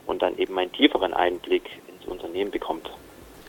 und 0.07 0.21
dann 0.21 0.37
eben 0.37 0.57
einen 0.57 0.71
tieferen 0.71 1.13
Einblick 1.13 1.63
ins 1.87 2.07
Unternehmen 2.07 2.49
bekommt. 2.49 2.89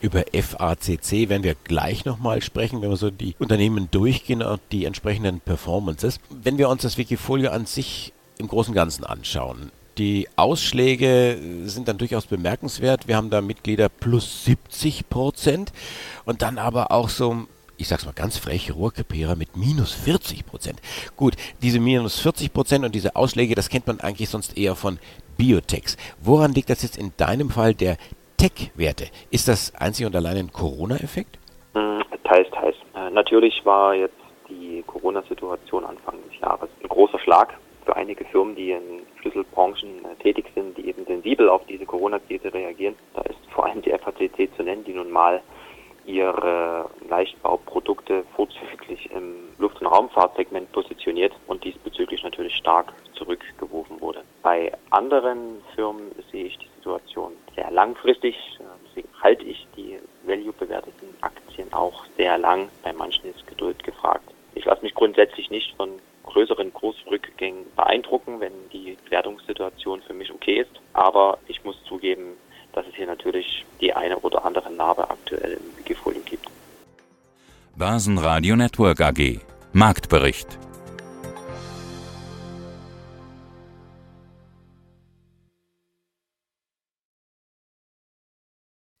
Über 0.01 0.23
FACC 0.33 1.29
werden 1.29 1.43
wir 1.43 1.55
gleich 1.63 2.05
nochmal 2.05 2.41
sprechen, 2.41 2.81
wenn 2.81 2.89
wir 2.89 2.97
so 2.97 3.11
die 3.11 3.35
Unternehmen 3.39 3.89
durchgehen 3.91 4.41
und 4.41 4.59
die 4.71 4.85
entsprechenden 4.85 5.39
Performances. 5.39 6.19
Wenn 6.29 6.57
wir 6.57 6.69
uns 6.69 6.81
das 6.81 6.97
Wikifolio 6.97 7.51
an 7.51 7.65
sich 7.65 8.11
im 8.39 8.47
Großen 8.47 8.71
und 8.71 8.75
Ganzen 8.75 9.05
anschauen, 9.05 9.71
die 9.97 10.27
Ausschläge 10.37 11.37
sind 11.65 11.87
dann 11.87 11.99
durchaus 11.99 12.25
bemerkenswert. 12.25 13.07
Wir 13.07 13.17
haben 13.17 13.29
da 13.29 13.41
Mitglieder 13.41 13.89
plus 13.89 14.45
70 14.45 15.09
Prozent 15.09 15.71
und 16.25 16.41
dann 16.41 16.57
aber 16.57 16.91
auch 16.91 17.09
so 17.09 17.45
ich 17.81 17.87
sag's 17.87 18.05
mal 18.05 18.13
ganz 18.13 18.37
frech, 18.37 18.73
Rohrkrepierer 18.73 19.35
mit 19.35 19.57
minus 19.57 19.91
40 19.93 20.45
Prozent. 20.45 20.79
Gut, 21.17 21.33
diese 21.61 21.79
minus 21.79 22.19
40 22.19 22.53
Prozent 22.53 22.85
und 22.85 22.93
diese 22.93 23.15
Ausschläge, 23.15 23.55
das 23.55 23.69
kennt 23.69 23.87
man 23.87 23.99
eigentlich 23.99 24.29
sonst 24.29 24.57
eher 24.57 24.75
von 24.75 24.99
Biotechs. 25.37 25.97
Woran 26.21 26.53
liegt 26.53 26.69
das 26.69 26.83
jetzt 26.83 26.97
in 26.97 27.11
deinem 27.17 27.49
Fall 27.49 27.73
der 27.73 27.97
Tech-Werte? 28.37 29.07
Ist 29.31 29.47
das 29.47 29.73
einzig 29.75 30.05
und 30.05 30.15
allein 30.15 30.37
ein 30.37 30.51
Corona-Effekt? 30.51 31.39
Hm, 31.73 32.03
teils, 32.23 32.49
teils. 32.51 32.75
Äh, 32.95 33.09
natürlich 33.09 33.65
war 33.65 33.95
jetzt 33.95 34.15
die 34.47 34.83
Corona-Situation 34.85 35.83
Anfang 35.83 36.15
des 36.29 36.39
Jahres 36.39 36.69
ein 36.83 36.87
großer 36.87 37.19
Schlag 37.19 37.57
für 37.85 37.95
einige 37.95 38.25
Firmen, 38.25 38.55
die 38.55 38.71
in 38.71 39.01
Schlüsselbranchen 39.21 40.05
äh, 40.05 40.21
tätig 40.21 40.45
sind, 40.53 40.77
die 40.77 40.87
eben 40.87 41.03
sensibel 41.05 41.49
auf 41.49 41.65
diese 41.65 41.85
Corona-Krise 41.85 42.53
reagieren. 42.53 42.95
Da 43.15 43.21
ist 43.23 43.39
vor 43.49 43.65
allem 43.65 43.81
die 43.81 43.89
FACC 43.89 44.55
zu 44.55 44.61
nennen, 44.61 44.83
die 44.83 44.93
nun 44.93 45.09
mal 45.09 45.41
ihre 46.05 46.89
Leichtbauprodukte 47.07 48.23
vorzüglich 48.35 49.09
im 49.11 49.35
Luft- 49.57 49.81
und 49.81 49.87
Raumfahrtsegment 49.87 50.71
positioniert 50.71 51.33
und 51.47 51.63
diesbezüglich 51.63 52.23
natürlich 52.23 52.55
stark 52.55 52.93
zurückgeworfen 53.13 54.01
wurde. 54.01 54.23
Bei 54.41 54.71
anderen 54.89 55.61
Firmen 55.75 56.11
sehe 56.31 56.45
ich 56.45 56.57
die 56.57 56.69
Situation 56.77 57.33
sehr 57.55 57.69
langfristig. 57.71 58.35
Deswegen 58.87 59.09
halte 59.21 59.43
ich 59.45 59.67
die 59.75 59.99
value-bewerteten 60.23 61.09
Aktien 61.21 61.71
auch 61.73 62.05
sehr 62.17 62.37
lang. 62.37 62.69
Bei 62.83 62.93
manchen 62.93 63.29
ist 63.29 63.45
Geduld 63.47 63.83
gefragt. 63.83 64.29
Ich 64.55 64.65
lasse 64.65 64.81
mich 64.81 64.93
grundsätzlich 64.93 65.49
nicht 65.49 65.75
von 65.75 65.89
größeren 66.23 66.73
Kursrückgängen 66.73 67.65
beeindrucken, 67.75 68.39
wenn 68.39 68.53
die 68.71 68.97
Wertungssituation 69.09 70.01
für 70.01 70.13
mich 70.13 70.31
okay 70.31 70.61
ist. 70.61 70.71
Aber 70.93 71.37
ich 71.47 71.63
muss 71.63 71.81
zugeben, 71.83 72.37
dass 72.73 72.85
es 72.87 72.95
hier 72.95 73.07
natürlich 73.07 73.65
die 73.79 73.93
eine 73.93 74.17
oder 74.19 74.45
andere 74.45 74.71
Narbe 74.71 75.09
aktuell 75.09 75.53
im 75.53 75.77
Wikifolio 75.77 76.21
gibt. 76.25 76.47
Börsenradio 77.75 78.55
Network 78.55 79.01
AG 79.01 79.39
Marktbericht 79.73 80.59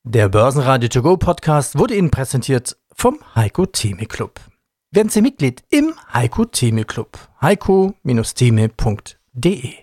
Der 0.03 0.29
Börsenradio 0.29 0.89
To 0.89 1.01
Go 1.03 1.15
Podcast 1.15 1.77
wurde 1.77 1.95
Ihnen 1.95 2.11
präsentiert 2.11 2.75
vom 2.93 3.19
Heiko 3.35 3.65
Theme 3.65 4.05
Club. 4.07 4.41
Werden 4.91 5.07
Sie 5.07 5.21
Mitglied 5.21 5.63
im 5.69 5.93
Heiko 6.11 6.43
Theme 6.43 6.83
Club. 6.83 7.17
heiko-theme.de 7.41 9.73